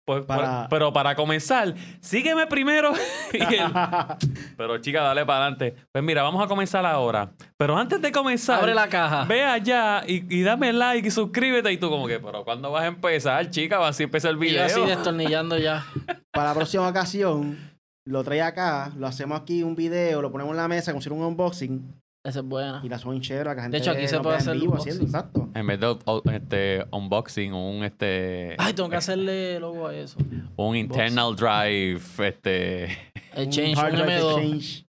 [0.05, 2.91] Pues, Para- Pero para comenzar, sígueme primero.
[3.33, 3.71] Y él,
[4.57, 5.75] pero chica, dale para adelante.
[5.91, 7.31] Pues mira, vamos a comenzar ahora.
[7.57, 9.23] Pero antes de comenzar, Abre la caja.
[9.23, 11.71] ve allá y, y dame like y suscríbete.
[11.71, 13.79] Y tú como que, pero ¿cuándo vas a empezar, chica?
[13.79, 14.65] Va así empieza el Y yo video.
[14.65, 15.85] así destornillando ya.
[16.31, 17.57] Para la próxima ocasión,
[18.05, 21.09] lo trae acá, lo hacemos aquí un video, lo ponemos en la mesa como si
[21.09, 21.81] fuera un unboxing
[22.25, 22.79] Esa es buena.
[22.83, 24.53] y la hacemos en chévere que la gente De hecho, aquí se puede en hacer
[24.53, 24.91] vivo unboxing.
[24.93, 25.49] haciendo, exacto.
[25.53, 30.17] En vez de o- este, unboxing, un este Ay, tengo que hacerle logo a eso.
[30.55, 32.85] un internal drive, este
[33.35, 34.29] El Un change, hard un drive M2.
[34.37, 34.85] exchange.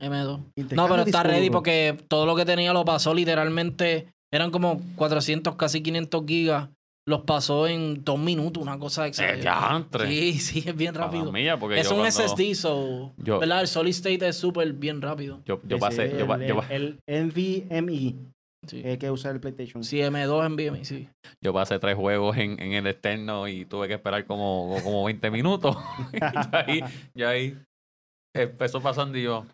[0.00, 0.40] M2.
[0.74, 4.08] No, pero está disco ready porque todo lo que tenía lo pasó literalmente.
[4.32, 6.68] Eran como 400, casi 500 gigas.
[7.06, 9.68] Los pasó en dos minutos, una cosa eh, exagerada.
[9.68, 10.08] diantre.
[10.08, 11.24] Sí, sí, es bien rápido.
[11.24, 13.12] Para mía, porque Es yo un cuando- SSD, so.
[13.18, 13.60] Yo- ¿Verdad?
[13.60, 15.42] El solid state es súper bien rápido.
[15.44, 18.14] Yo, yo pasé, es yo, pa- el, yo pa- el, el NVMe
[18.66, 18.80] Sí.
[18.80, 19.84] que hay que usar el PlayStation.
[19.84, 21.06] Sí, M2 en BMI, sí.
[21.42, 25.30] yo pasé tres juegos en, en el externo y tuve que esperar como, como 20
[25.30, 25.76] minutos.
[27.14, 27.58] y ahí, ahí
[28.34, 29.44] empezó pasando y yo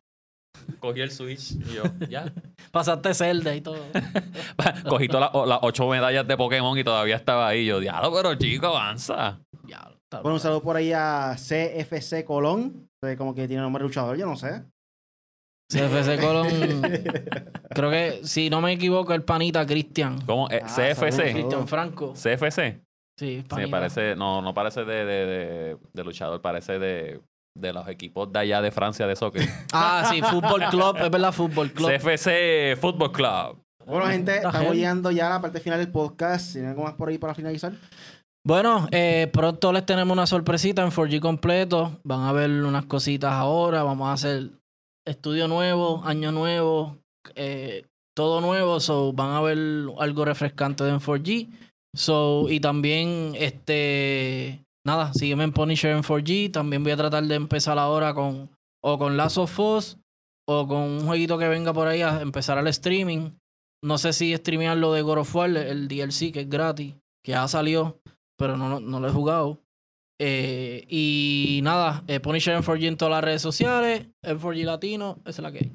[0.79, 2.33] cogí el Switch y yo, ya.
[2.71, 3.79] Pasaste Zelda y todo.
[4.89, 7.67] Cogí todas las ocho medallas de Pokémon y todavía estaba ahí.
[7.67, 9.41] Yo, diablo, pero chico, avanza.
[9.67, 14.17] Está Bueno, un saludo por ahí a CFC Colón, como que tiene nombre de luchador,
[14.17, 14.65] yo no sé.
[15.73, 16.49] CFC Colón.
[17.71, 20.21] creo que, si no me equivoco, el panita Cristian.
[20.27, 20.49] ¿Cómo?
[20.51, 21.33] Eh, Ah, CFC.
[21.33, 22.13] Cristian Franco.
[22.15, 22.81] CFC.
[23.19, 23.71] Sí, Sí, panita.
[23.71, 27.21] parece, no, no parece de, de, de, de luchador, parece de,
[27.55, 29.49] de los equipos de allá de Francia de soccer.
[29.73, 30.97] Ah, sí, Fútbol Club.
[30.97, 31.91] Es verdad, Fútbol Club.
[31.91, 33.59] CFC Football Club.
[33.87, 36.53] Bueno, gente, Está estamos llegando ya a la parte final del podcast.
[36.53, 37.73] ¿Tienen algo más por ahí para finalizar?
[38.47, 41.99] Bueno, eh, pronto les tenemos una sorpresita en 4G completo.
[42.05, 43.83] Van a ver unas cositas ahora.
[43.83, 44.51] Vamos a hacer
[45.05, 46.99] estudio nuevo, año nuevo,
[47.35, 47.85] eh,
[48.15, 48.81] todo nuevo.
[48.81, 49.59] So, van a ver
[49.99, 51.49] algo refrescante en 4G.
[51.95, 56.53] So, y también, este, nada, sígueme en Punisher en 4G.
[56.53, 58.51] También voy a tratar de empezar ahora con,
[58.83, 59.99] o con Last of Us,
[60.49, 63.33] o con un jueguito que venga por ahí a empezar al streaming.
[63.83, 67.33] No sé si streamear lo de God of War, el DLC que es gratis, que
[67.33, 68.01] ya salió
[68.41, 69.59] pero no, no, no lo he jugado.
[70.19, 75.19] Eh, y nada, eh, Punisher en 4G en todas las redes sociales, en 4G Latino,
[75.27, 75.73] esa es la que hay.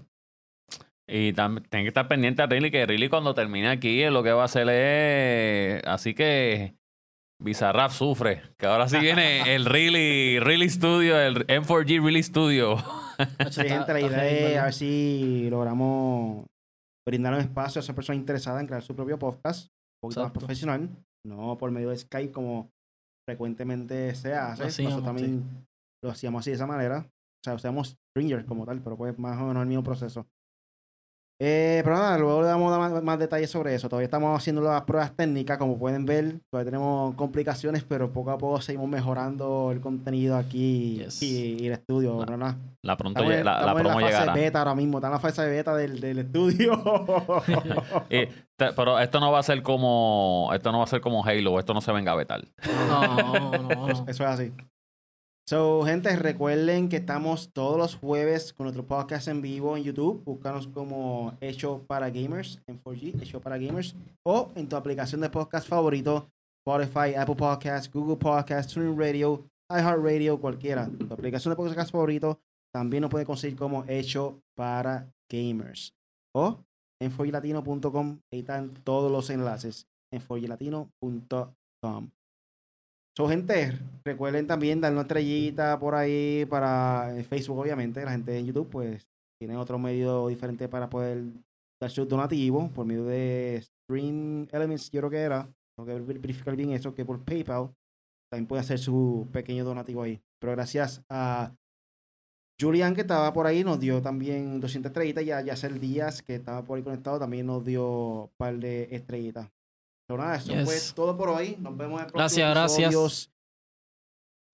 [1.07, 4.31] Y también tienen que estar pendiente a Riley, que Riley cuando termine aquí lo que
[4.31, 5.83] va a hacer es...
[5.85, 6.73] Así que
[7.41, 12.77] Bizarrap sufre, que ahora sí viene el Riley, Riley Studio, el M4G Riley Studio.
[13.51, 16.45] Sí, gente, la idea es a ver si logramos
[17.07, 19.67] brindar un espacio a esas personas interesadas en crear su propio podcast,
[20.03, 20.89] un poquito más profesional,
[21.25, 22.69] no por medio de Skype como
[23.27, 24.61] frecuentemente se hace.
[24.63, 25.65] Lo hacíamos, Nosotros también
[26.03, 26.99] lo hacíamos así de esa manera.
[26.99, 30.25] O sea, usamos Stringer como tal, pero pues más o menos el mismo proceso.
[31.37, 33.89] Eh, pero nada, luego le damos más, más detalles sobre eso.
[33.89, 36.39] Todavía estamos haciendo las pruebas técnicas, como pueden ver.
[36.49, 41.21] Todavía tenemos complicaciones, pero poco a poco seguimos mejorando el contenido aquí Yes.
[41.21, 42.23] y, y el estudio.
[42.25, 42.55] La-.
[42.81, 44.33] La pronto Estamos, la, estamos en la fase llegará.
[44.33, 46.81] beta ahora mismo, está en la fase de beta del, del estudio.
[48.09, 48.25] Y
[48.55, 51.59] te- pero esto no va a ser como esto no va a ser como Halo,
[51.59, 52.41] esto no se venga a vetar.
[52.87, 54.09] No, no, Eso no.
[54.09, 54.53] es así.
[55.47, 60.23] So, gente, recuerden que estamos todos los jueves con nuestro podcast en vivo en YouTube.
[60.23, 63.95] Búscanos como Hecho para Gamers en 4G, Hecho para Gamers.
[64.25, 66.31] O en tu aplicación de podcast favorito,
[66.65, 70.89] Spotify, Apple Podcasts, Google Podcasts, TuneIn Radio, iHeartRadio, cualquiera.
[70.89, 72.39] Tu aplicación de podcast favorito
[72.73, 75.93] también nos puede conseguir como Hecho para Gamers.
[76.35, 76.57] O
[76.99, 82.14] en 4glatino.com, ahí están todos los enlaces en 4glatino.com.
[83.17, 83.71] So, gente,
[84.03, 88.03] recuerden también dar una estrellita por ahí para eh, Facebook, obviamente.
[88.03, 89.07] La gente en YouTube, pues,
[89.39, 91.23] tiene otro medio diferente para poder
[91.81, 95.49] dar su donativo por medio de Stream Elements, yo creo que era.
[95.77, 97.73] Tengo que ver- verificar bien eso, que por PayPal
[98.29, 100.21] también puede hacer su pequeño donativo ahí.
[100.39, 101.53] Pero gracias a
[102.59, 105.23] Julian, que estaba por ahí, nos dio también 200 estrellitas.
[105.23, 108.89] Y a Yacel Díaz, que estaba por ahí conectado, también nos dio un par de
[108.91, 109.49] estrellitas.
[110.07, 110.65] Pero nada, eso Yes.
[110.65, 111.55] fue todo por hoy.
[111.59, 113.31] Nos vemos en el próximo Gracias, gracias.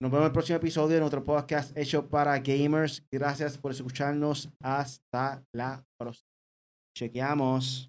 [0.00, 3.04] Nos vemos en el próximo episodio de nuestro podcast hecho para gamers.
[3.10, 4.48] Gracias por escucharnos.
[4.60, 6.26] Hasta la próxima.
[6.96, 7.88] Chequeamos.